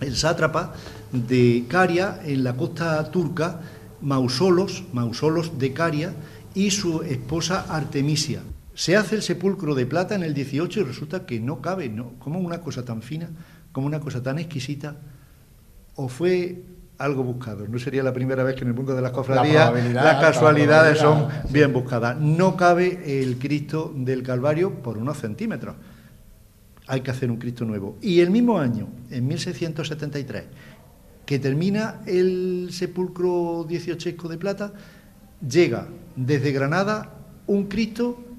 el 0.00 0.16
sátrapa 0.16 0.74
de 1.12 1.64
Caria 1.68 2.20
en 2.24 2.44
la 2.44 2.56
costa 2.56 3.10
turca, 3.10 3.60
Mausolos, 4.02 4.84
Mausolos 4.92 5.58
de 5.58 5.72
Caria, 5.72 6.14
y 6.54 6.70
su 6.70 7.02
esposa 7.02 7.66
Artemisia. 7.68 8.42
Se 8.74 8.96
hace 8.96 9.16
el 9.16 9.22
sepulcro 9.22 9.74
de 9.74 9.86
plata 9.86 10.14
en 10.14 10.22
el 10.22 10.34
18 10.34 10.80
y 10.80 10.82
resulta 10.82 11.26
que 11.26 11.38
no 11.40 11.60
cabe, 11.60 11.88
¿no? 11.88 12.14
Como 12.18 12.40
una 12.40 12.60
cosa 12.60 12.84
tan 12.84 13.02
fina, 13.02 13.30
como 13.72 13.86
una 13.86 14.00
cosa 14.00 14.22
tan 14.22 14.38
exquisita, 14.38 14.96
o 15.94 16.08
fue 16.08 16.64
algo 16.98 17.22
buscado. 17.22 17.66
No 17.68 17.78
sería 17.78 18.02
la 18.02 18.12
primera 18.12 18.42
vez 18.42 18.54
que 18.56 18.62
en 18.62 18.68
el 18.68 18.74
mundo 18.74 18.94
de 18.94 19.02
las 19.02 19.12
cofradías 19.12 19.72
las 19.92 20.20
casualidades 20.20 20.98
son 20.98 21.28
bien 21.50 21.72
buscadas. 21.72 22.18
No 22.18 22.56
cabe 22.56 23.22
el 23.22 23.38
Cristo 23.38 23.92
del 23.94 24.22
Calvario 24.22 24.82
por 24.82 24.98
unos 24.98 25.18
centímetros. 25.18 25.76
Hay 26.86 27.00
que 27.00 27.10
hacer 27.10 27.30
un 27.30 27.38
Cristo 27.38 27.64
nuevo. 27.64 27.96
Y 28.00 28.20
el 28.20 28.30
mismo 28.30 28.58
año, 28.58 28.88
en 29.10 29.26
1673, 29.26 30.44
que 31.24 31.38
termina 31.38 32.02
el 32.06 32.68
sepulcro 32.70 33.64
dieciochesco 33.68 34.28
de 34.28 34.36
plata, 34.36 34.72
llega 35.46 35.88
desde 36.16 36.52
Granada 36.52 37.10
un 37.46 37.64
Cristo 37.64 38.33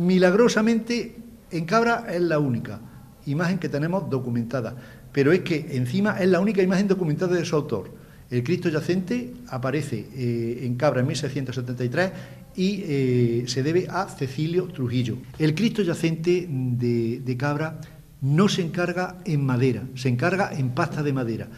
milagrosamente 0.00 1.14
en 1.50 1.64
Cabra 1.66 2.06
es 2.10 2.22
la 2.22 2.38
única 2.38 2.80
imagen 3.26 3.58
que 3.58 3.68
tenemos 3.68 4.08
documentada, 4.08 4.74
pero 5.12 5.30
es 5.30 5.40
que 5.40 5.76
encima 5.76 6.18
es 6.18 6.28
la 6.28 6.40
única 6.40 6.62
imagen 6.62 6.88
documentada 6.88 7.36
de 7.36 7.44
su 7.44 7.54
autor. 7.54 7.92
El 8.30 8.42
Cristo 8.42 8.70
yacente 8.70 9.34
aparece 9.48 10.06
eh, 10.14 10.60
en 10.62 10.76
Cabra 10.76 11.00
en 11.00 11.08
1673 11.08 12.12
y 12.56 12.82
eh, 12.82 13.44
se 13.46 13.62
debe 13.62 13.88
a 13.90 14.06
Cecilio 14.06 14.68
Trujillo. 14.68 15.18
El 15.38 15.54
Cristo 15.54 15.82
yacente 15.82 16.46
de, 16.48 17.20
de 17.20 17.36
Cabra 17.36 17.80
no 18.22 18.48
se 18.48 18.62
encarga 18.62 19.18
en 19.26 19.44
madera, 19.44 19.82
se 19.96 20.08
encarga 20.08 20.52
en 20.52 20.70
pasta 20.70 21.02
de 21.02 21.12
madera. 21.12 21.48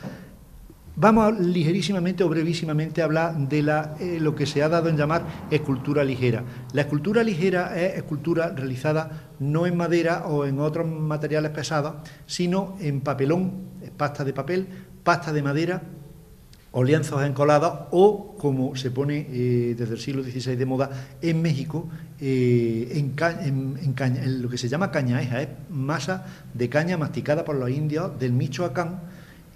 Vamos 0.94 1.40
ligerísimamente 1.40 2.22
o 2.22 2.28
brevísimamente 2.28 3.00
a 3.00 3.07
hablar 3.07 3.48
de 3.48 3.62
la, 3.62 3.96
eh, 3.98 4.18
lo 4.20 4.35
que 4.35 4.44
se 4.44 4.62
ha 4.62 4.68
dado 4.68 4.90
en 4.90 4.98
llamar 4.98 5.24
escultura 5.50 6.05
ligera. 6.05 6.44
La 6.74 6.83
escultura 6.83 7.22
ligera 7.22 7.81
es 7.81 7.96
escultura 7.96 8.50
realizada 8.50 9.31
no 9.40 9.66
en 9.66 9.74
madera 9.74 10.26
o 10.26 10.44
en 10.44 10.61
otros 10.61 10.87
materiales 10.87 11.50
pesados, 11.52 11.94
sino 12.26 12.76
en 12.78 13.00
papelón, 13.00 13.52
pasta 13.96 14.22
de 14.22 14.35
papel, 14.35 14.66
pasta 15.02 15.33
de 15.33 15.42
madera 15.42 15.83
o 16.72 16.85
lienzos 16.85 17.22
encolados 17.24 17.88
o, 17.90 18.35
como 18.38 18.76
se 18.76 18.90
pone 18.90 19.26
eh, 19.31 19.74
desde 19.76 19.94
el 19.94 20.00
siglo 20.00 20.22
XVI 20.22 20.57
de 20.57 20.66
moda, 20.66 20.90
en 21.20 21.40
México, 21.40 21.88
eh, 22.20 22.88
en, 22.94 23.14
en, 23.18 24.42
lo 24.42 24.48
que 24.48 24.59
se 24.59 24.68
llama 24.68 24.90
cañaeja, 24.90 25.42
es 25.42 25.48
masa 25.70 26.26
de 26.52 26.68
caña 26.68 26.96
masticada 26.96 27.44
por 27.44 27.57
los 27.57 27.70
indios 27.70 28.18
del 28.18 28.33
Michoacán, 28.33 29.00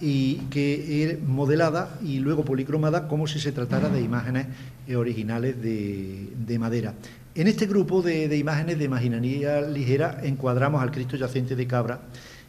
y 0.00 0.36
que 0.50 1.04
es 1.04 1.22
modelada 1.22 1.98
y 2.02 2.18
luego 2.18 2.44
policromada 2.44 3.08
como 3.08 3.26
si 3.26 3.38
se 3.40 3.52
tratara 3.52 3.88
de 3.88 4.00
imágenes 4.00 4.46
eh, 4.86 4.96
originales 4.96 5.60
de, 5.60 6.58
madera. 6.58 6.94
En 7.34 7.48
este 7.48 7.66
grupo 7.66 8.02
de, 8.02 8.34
imágenes 8.36 8.78
de 8.78 8.84
imaginaría 8.84 9.60
ligera 9.60 10.20
encuadramos 10.22 10.82
al 10.82 10.90
Cristo 10.90 11.16
yacente 11.16 11.56
de 11.56 11.66
Cabra, 11.66 12.00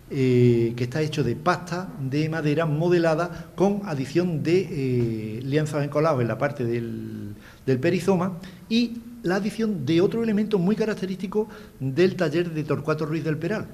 eh, 0.10 0.74
que 0.78 0.86
está 0.86 1.02
hecho 1.02 1.24
de 1.24 1.36
pasta 1.36 1.90
de 2.00 2.30
madera 2.30 2.66
modelada 2.66 3.52
con 3.56 3.82
adición 3.86 4.42
de 4.44 4.68
eh, 4.70 5.42
lienzos 5.44 5.84
encolados 5.84 6.22
en 6.22 6.30
la 6.30 6.38
parte 6.38 6.64
del, 6.64 7.36
del 7.66 7.80
perizoma 7.80 8.38
y 8.70 9.02
la 9.24 9.36
adición 9.36 9.86
de 9.86 10.00
otro 10.00 10.24
elemento 10.24 10.60
muy 10.60 10.76
característico 10.76 11.50
del 11.80 12.16
taller 12.16 12.52
de 12.52 12.64
Torcuato 12.64 13.06
Ruiz 13.06 13.24
del 13.24 13.38
Peral, 13.38 13.68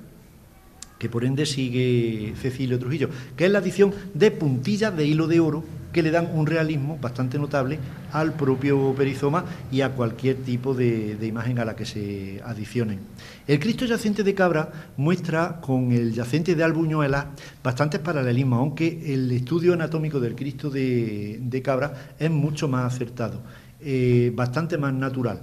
que 1.03 1.09
por 1.09 1.25
ende 1.25 1.45
sigue 1.45 2.33
Cecilio 2.41 2.79
Trujillo, 2.79 3.09
que 3.35 3.45
es 3.45 3.51
la 3.51 3.59
adición 3.59 3.93
de 4.13 4.31
puntillas 4.31 4.95
de 4.95 5.05
hilo 5.05 5.27
de 5.27 5.41
oro 5.41 5.61
que 5.91 6.01
le 6.01 6.11
dan 6.11 6.29
un 6.33 6.45
realismo 6.45 6.97
bastante 6.97 7.37
notable 7.37 7.77
al 8.13 8.31
propio 8.35 8.95
perizoma 8.95 9.43
y 9.69 9.81
a 9.81 9.89
cualquier 9.89 10.37
tipo 10.37 10.73
de, 10.73 11.17
imagen 11.21 11.59
a 11.59 11.65
la 11.65 11.75
que 11.75 11.83
se 11.83 12.41
adicionen. 12.45 13.01
El 13.45 13.59
Cristo 13.59 13.83
yacente 13.83 14.23
de 14.23 14.33
Cabra 14.33 14.71
muestra 14.95 15.59
con 15.59 15.91
el 15.91 16.13
yacente 16.13 16.55
de 16.55 16.63
Albuñuela 16.63 17.31
bastantes 17.61 17.99
paralelismos, 17.99 18.59
aunque 18.59 19.13
el 19.13 19.29
estudio 19.29 19.73
anatómico 19.73 20.21
del 20.21 20.35
Cristo 20.35 20.69
de, 20.69 21.61
Cabra 21.61 22.15
es 22.17 22.31
mucho 22.31 22.69
más 22.69 22.93
acertado, 22.93 23.41
eh, 23.81 24.31
bastante 24.33 24.77
más 24.77 24.93
natural. 24.93 25.41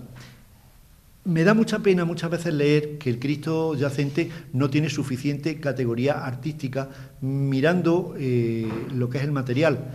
Me 1.24 1.44
da 1.44 1.52
mucha 1.52 1.80
pena 1.80 2.06
muchas 2.06 2.30
veces 2.30 2.54
leer 2.54 2.96
que 2.96 3.10
el 3.10 3.18
Cristo 3.18 3.74
yacente 3.74 4.30
no 4.54 4.70
tiene 4.70 4.88
suficiente 4.88 5.60
categoría 5.60 6.24
artística 6.24 6.88
mirando 7.20 8.14
eh, 8.18 8.66
lo 8.94 9.10
que 9.10 9.18
es 9.18 9.24
el 9.24 9.32
material. 9.32 9.92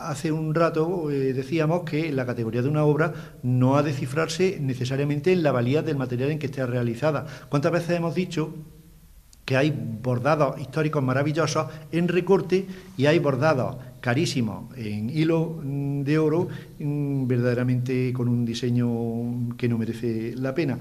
hace 0.00 0.32
un 0.32 0.54
rato 0.54 1.10
eh, 1.10 1.32
decíamos 1.34 1.82
que 1.84 2.10
la 2.10 2.26
categoría 2.26 2.62
de 2.62 2.68
una 2.68 2.84
obra 2.84 3.12
no 3.44 3.76
ha 3.76 3.84
de 3.84 3.92
cifrarse 3.92 4.58
necesariamente 4.60 5.32
en 5.32 5.44
la 5.44 5.52
valía 5.52 5.82
del 5.82 5.96
material 5.96 6.32
en 6.32 6.40
que 6.40 6.46
esté 6.46 6.66
realizada. 6.66 7.26
¿Cuántas 7.48 7.70
veces 7.70 7.90
hemos 7.90 8.16
dicho 8.16 8.52
que 9.44 9.56
hay 9.56 9.70
bordados 9.70 10.60
históricos 10.60 11.02
maravillosos 11.02 11.68
en 11.92 12.08
recorte 12.08 12.66
y 12.96 13.06
hay 13.06 13.20
bordados 13.20 13.76
carísimos 14.02 14.76
en 14.76 15.08
hilo 15.08 15.60
mm, 15.62 16.02
de 16.02 16.18
oro, 16.18 16.48
mm, 16.78 17.26
verdaderamente 17.26 18.12
con 18.12 18.28
un 18.28 18.44
diseño 18.44 19.56
que 19.56 19.68
no 19.68 19.78
merece 19.78 20.34
la 20.36 20.54
pena. 20.54 20.76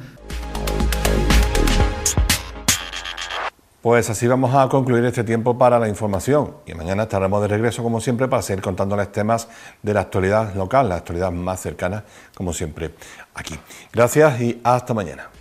Pues 3.81 4.11
así 4.11 4.27
vamos 4.27 4.53
a 4.53 4.69
concluir 4.69 5.03
este 5.05 5.23
tiempo 5.23 5.57
para 5.57 5.79
la 5.79 5.87
información 5.87 6.57
y 6.67 6.75
mañana 6.75 7.03
estaremos 7.03 7.41
de 7.41 7.47
regreso 7.47 7.81
como 7.81 7.99
siempre 7.99 8.27
para 8.27 8.43
seguir 8.43 8.61
contándoles 8.61 9.11
temas 9.11 9.47
de 9.81 9.93
la 9.93 10.01
actualidad 10.01 10.53
local, 10.53 10.89
la 10.89 10.97
actualidad 10.97 11.31
más 11.31 11.61
cercana 11.61 12.03
como 12.35 12.53
siempre 12.53 12.91
aquí. 13.33 13.55
Gracias 13.91 14.39
y 14.39 14.59
hasta 14.63 14.93
mañana. 14.93 15.40